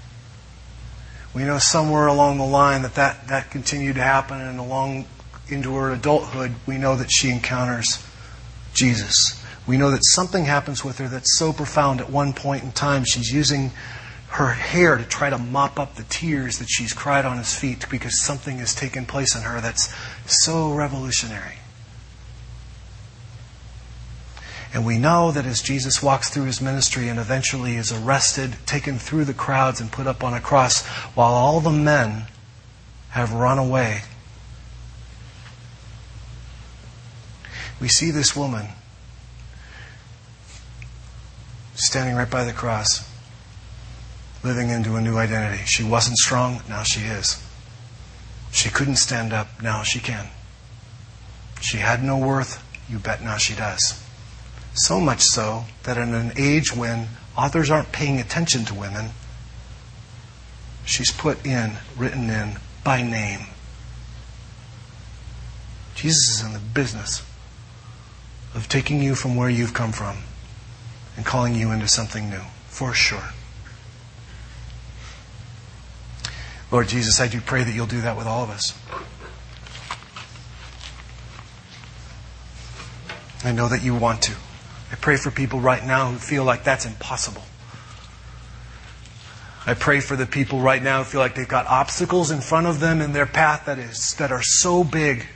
We 1.35 1.44
know 1.44 1.59
somewhere 1.59 2.07
along 2.07 2.38
the 2.38 2.44
line 2.44 2.83
that 2.83 2.94
that, 2.94 3.29
that 3.29 3.50
continued 3.50 3.96
to 3.96 4.02
happen, 4.02 4.40
and 4.40 4.59
along 4.59 5.07
into 5.48 5.74
her 5.74 5.90
adulthood, 5.92 6.55
we 6.66 6.79
know 6.79 6.96
that 6.96 7.11
she 7.11 7.31
encounters 7.31 8.02
Jesus. 8.74 9.42
We 9.66 9.76
know 9.76 9.90
that 9.90 10.05
something 10.05 10.44
happens 10.44 10.85
with 10.85 10.98
her 10.98 11.09
that's 11.09 11.37
so 11.37 11.52
profound 11.52 12.00
at 12.00 12.11
one 12.11 12.33
point 12.33 12.62
in 12.62 12.72
time. 12.72 13.05
She's 13.05 13.33
using 13.33 13.72
her 14.28 14.50
hair 14.50 14.96
to 14.96 15.04
try 15.04 15.30
to 15.30 15.38
mop 15.38 15.78
up 15.78 15.94
the 15.94 16.02
tears 16.04 16.58
that 16.58 16.68
she's 16.68 16.92
cried 16.92 17.24
on 17.24 17.38
his 17.38 17.54
feet 17.54 17.86
because 17.90 18.22
something 18.22 18.58
has 18.58 18.74
taken 18.74 19.06
place 19.06 19.34
in 19.34 19.42
her 19.42 19.60
that's 19.60 19.94
so 20.26 20.72
revolutionary. 20.72 21.56
And 24.74 24.84
we 24.84 24.98
know 24.98 25.32
that 25.32 25.46
as 25.46 25.62
Jesus 25.62 26.02
walks 26.02 26.28
through 26.28 26.44
his 26.44 26.60
ministry 26.60 27.08
and 27.08 27.18
eventually 27.18 27.76
is 27.76 27.92
arrested, 27.92 28.56
taken 28.66 28.98
through 28.98 29.24
the 29.24 29.32
crowds, 29.32 29.80
and 29.80 29.90
put 29.90 30.06
up 30.06 30.22
on 30.22 30.34
a 30.34 30.40
cross, 30.40 30.84
while 31.14 31.32
all 31.32 31.60
the 31.60 31.70
men 31.70 32.26
have 33.10 33.32
run 33.32 33.58
away, 33.58 34.02
we 37.80 37.88
see 37.88 38.10
this 38.10 38.36
woman 38.36 38.66
standing 41.74 42.14
right 42.14 42.30
by 42.30 42.44
the 42.44 42.52
cross, 42.52 43.08
living 44.46 44.70
into 44.70 44.94
a 44.94 45.00
new 45.00 45.16
identity. 45.16 45.62
She 45.66 45.82
wasn't 45.82 46.16
strong, 46.18 46.62
now 46.68 46.85
she 46.85 47.00
is. 47.00 47.42
She 48.52 48.70
couldn't 48.70 48.96
stand 48.96 49.32
up, 49.32 49.61
now 49.61 49.82
she 49.82 49.98
can. 49.98 50.28
She 51.61 51.78
had 51.78 52.02
no 52.02 52.16
worth, 52.16 52.62
you 52.88 52.98
bet 52.98 53.22
now 53.22 53.38
she 53.38 53.54
does. 53.54 54.02
So 54.74 55.00
much 55.00 55.20
so 55.20 55.64
that 55.82 55.98
in 55.98 56.14
an 56.14 56.32
age 56.37 56.74
when 56.74 57.09
authors 57.37 57.70
aren't 57.70 57.90
paying 57.92 58.20
attention 58.20 58.64
to 58.66 58.74
women, 58.74 59.11
she's 60.85 61.11
put 61.11 61.44
in, 61.44 61.72
written 61.96 62.30
in, 62.30 62.59
by 62.85 63.02
name. 63.02 63.46
Jesus 65.96 66.38
is 66.38 66.46
in 66.46 66.52
the 66.52 66.61
business 66.61 67.24
of 68.54 68.68
taking 68.68 69.02
you 69.02 69.14
from 69.14 69.35
where 69.35 69.50
you've 69.50 69.74
come 69.74 69.92
from 69.92 70.18
and 71.16 71.26
calling 71.26 71.54
you 71.54 71.72
into 71.72 71.88
something 71.88 72.30
new, 72.30 72.42
for 72.68 72.94
sure. 72.94 73.32
Lord 76.70 76.88
Jesus, 76.88 77.20
I 77.20 77.29
do 77.29 77.40
pray 77.40 77.62
that 77.62 77.72
you'll 77.72 77.87
do 77.87 78.00
that 78.00 78.16
with 78.16 78.26
all 78.26 78.42
of 78.42 78.50
us. 78.50 78.76
I 83.44 83.52
know 83.52 83.68
that 83.68 83.83
you 83.83 83.94
want 83.94 84.22
to. 84.22 84.33
I 84.90 84.96
pray 84.96 85.16
for 85.16 85.31
people 85.31 85.61
right 85.61 85.85
now 85.85 86.11
who 86.11 86.16
feel 86.16 86.44
like 86.44 86.64
that's 86.64 86.87
impossible. 86.87 87.42
I 89.66 89.74
pray 89.74 90.00
for 90.00 90.16
the 90.16 90.26
people 90.26 90.61
right 90.61 90.83
now 90.83 90.98
who 90.98 91.05
feel 91.05 91.20
like 91.20 91.35
they've 91.35 91.46
got 91.46 91.66
obstacles 91.66 92.31
in 92.31 92.40
front 92.40 92.66
of 92.66 92.81
them 92.81 93.00
in 93.00 93.12
their 93.12 93.26
path 93.26 93.66
that 93.66 93.79
is 93.79 94.14
that 94.18 94.33
are 94.33 94.42
so 94.42 94.85
big 94.85 95.26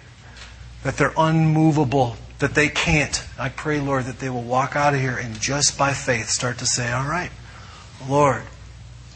that 0.83 0.97
they're 0.97 1.15
unmovable, 1.17 2.17
that 2.39 2.55
they 2.55 2.69
can't. 2.69 3.25
I 3.39 3.49
pray, 3.49 3.81
Lord, 3.81 4.05
that 4.05 4.19
they 4.19 4.31
will 4.31 4.43
walk 4.43 4.77
out 4.77 4.95
of 4.95 5.01
here 5.01 5.17
and 5.17 5.41
just 5.41 5.77
by 5.77 5.93
faith 5.93 6.29
start 6.29 6.59
to 6.59 6.67
say, 6.67 6.93
All 6.93 7.07
right, 7.07 7.31
Lord, 8.09 8.43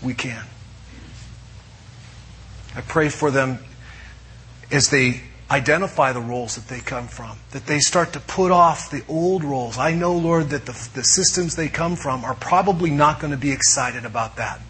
we 0.02 0.14
can. 0.14 0.44
I 2.76 2.80
pray 2.80 3.08
for 3.08 3.30
them 3.30 3.58
as 4.70 4.90
they 4.90 5.20
identify 5.50 6.12
the 6.12 6.20
roles 6.20 6.56
that 6.56 6.68
they 6.68 6.80
come 6.80 7.06
from, 7.06 7.36
that 7.52 7.66
they 7.66 7.78
start 7.78 8.12
to 8.14 8.20
put 8.20 8.50
off 8.50 8.90
the 8.90 9.04
old 9.08 9.44
roles. 9.44 9.78
I 9.78 9.94
know, 9.94 10.14
Lord, 10.14 10.50
that 10.50 10.66
the, 10.66 10.72
the 10.94 11.04
systems 11.04 11.54
they 11.54 11.68
come 11.68 11.96
from 11.96 12.24
are 12.24 12.34
probably 12.34 12.90
not 12.90 13.20
going 13.20 13.30
to 13.30 13.36
be 13.36 13.52
excited 13.52 14.04
about 14.04 14.36
that. 14.36 14.60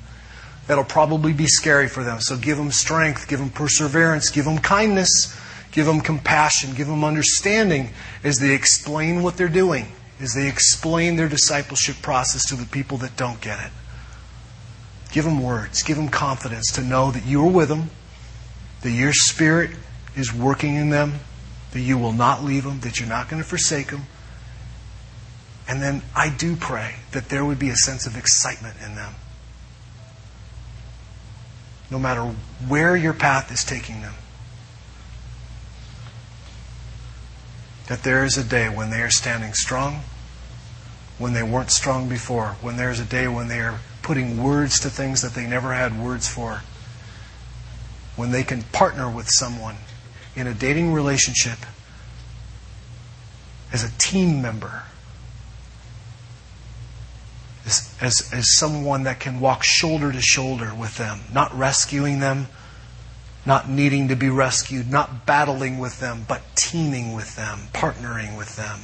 That'll 0.67 0.85
probably 0.85 1.33
be 1.33 1.47
scary 1.47 1.89
for 1.89 2.03
them. 2.03 2.21
So 2.21 2.37
give 2.37 2.57
them 2.57 2.71
strength, 2.71 3.29
give 3.29 3.39
them 3.39 3.51
perseverance, 3.51 4.31
give 4.31 4.45
them 4.47 4.59
kindness, 4.59 5.39
give 5.73 5.87
them 5.87 6.01
compassion, 6.01 6.75
give 6.75 6.87
them 6.87 7.05
understanding 7.05 7.91
as 8.23 8.39
they 8.39 8.55
explain 8.55 9.23
what 9.23 9.37
they're 9.37 9.49
doing, 9.49 9.87
as 10.21 10.35
they 10.35 10.49
explain 10.49 11.17
their 11.17 11.29
discipleship 11.29 11.97
process 12.03 12.49
to 12.49 12.57
the 12.57 12.67
people 12.67 12.99
that 12.99 13.17
don't 13.17 13.41
get 13.41 13.65
it. 13.65 13.73
Give 15.15 15.25
them 15.25 15.41
words, 15.41 15.85
give 15.85 15.97
them 15.97 16.09
confidence 16.09 16.73
to 16.73 16.83
know 16.83 17.13
that 17.13 17.25
you 17.25 17.41
are 17.47 17.49
with 17.49 17.69
them, 17.69 17.91
that 18.81 18.91
your 18.91 19.13
spirit 19.13 19.71
is 20.17 20.35
working 20.35 20.75
in 20.75 20.91
them, 20.91 21.21
that 21.71 21.83
you 21.83 21.97
will 21.97 22.13
not 22.13 22.43
leave 22.43 22.65
them, 22.65 22.81
that 22.81 22.99
you're 22.99 23.09
not 23.09 23.29
going 23.29 23.41
to 23.41 23.49
forsake 23.49 23.93
them. 23.93 24.07
And 25.69 25.81
then 25.81 26.03
I 26.17 26.31
do 26.31 26.57
pray 26.57 26.97
that 27.13 27.29
there 27.29 27.45
would 27.45 27.61
be 27.61 27.69
a 27.69 27.77
sense 27.77 28.09
of 28.09 28.17
excitement 28.17 28.75
in 28.85 28.97
them. 28.97 29.15
No 31.93 32.01
matter 32.01 32.35
where 32.67 32.97
your 32.97 33.15
path 33.15 33.53
is 33.53 33.63
taking 33.63 34.01
them. 34.01 34.15
That 37.87 38.03
there 38.03 38.25
is 38.25 38.37
a 38.37 38.43
day 38.43 38.69
when 38.69 38.91
they 38.91 39.01
are 39.01 39.11
standing 39.11 39.53
strong, 39.53 40.01
when 41.19 41.33
they 41.33 41.43
weren't 41.43 41.71
strong 41.71 42.09
before, 42.09 42.57
when 42.61 42.77
there 42.77 42.91
is 42.91 43.01
a 43.01 43.05
day 43.05 43.29
when 43.29 43.49
they 43.49 43.61
are 43.61 43.81
putting 44.03 44.43
words 44.43 44.81
to 44.81 44.91
things 44.91 45.23
that 45.23 45.35
they 45.35 45.47
never 45.47 45.73
had 45.73 45.99
words 45.99 46.29
for, 46.29 46.63
when 48.17 48.31
they 48.31 48.43
can 48.43 48.63
partner 48.63 49.11
with 49.11 49.29
someone 49.29 49.77
in 50.37 50.47
a 50.47 50.55
dating 50.55 50.93
relationship 50.93 51.59
as 53.73 53.83
a 53.83 53.91
team 53.99 54.43
member 54.43 54.85
as, 57.67 57.97
as, 58.01 58.31
as 58.33 58.57
someone 58.57 59.05
that 59.05 59.21
can 59.21 59.41
walk 59.41 59.63
shoulder 59.63 60.13
to 60.13 60.21
shoulder 60.21 60.73
with 60.75 60.97
them, 60.97 61.21
not 61.33 61.57
rescuing 61.57 62.21
them, 62.21 62.47
not 63.47 63.69
needing 63.69 64.09
to 64.09 64.17
be 64.17 64.29
rescued, 64.29 64.91
not 64.91 65.27
battling 65.27 65.79
with 65.79 66.01
them, 66.01 66.25
but 66.29 66.43
teaming 66.55 67.15
with 67.15 67.37
them, 67.37 67.61
partnering 67.73 68.37
with 68.37 68.57
them, 68.57 68.81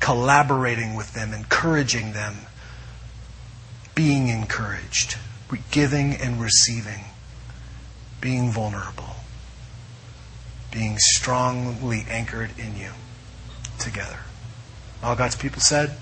collaborating 0.00 0.96
with 0.96 1.14
them, 1.14 1.32
encouraging 1.32 2.12
them, 2.12 2.36
being 3.94 4.28
encouraged, 4.28 5.16
giving 5.70 6.14
and 6.14 6.40
receiving, 6.40 7.04
being 8.20 8.50
vulnerable, 8.50 9.16
being 10.72 10.96
strongly 10.98 12.04
anchored 12.08 12.50
in 12.58 12.76
you 12.76 12.90
together. 13.78 14.20
All 15.02 15.14
God's 15.14 15.36
people 15.36 15.60
said, 15.60 15.96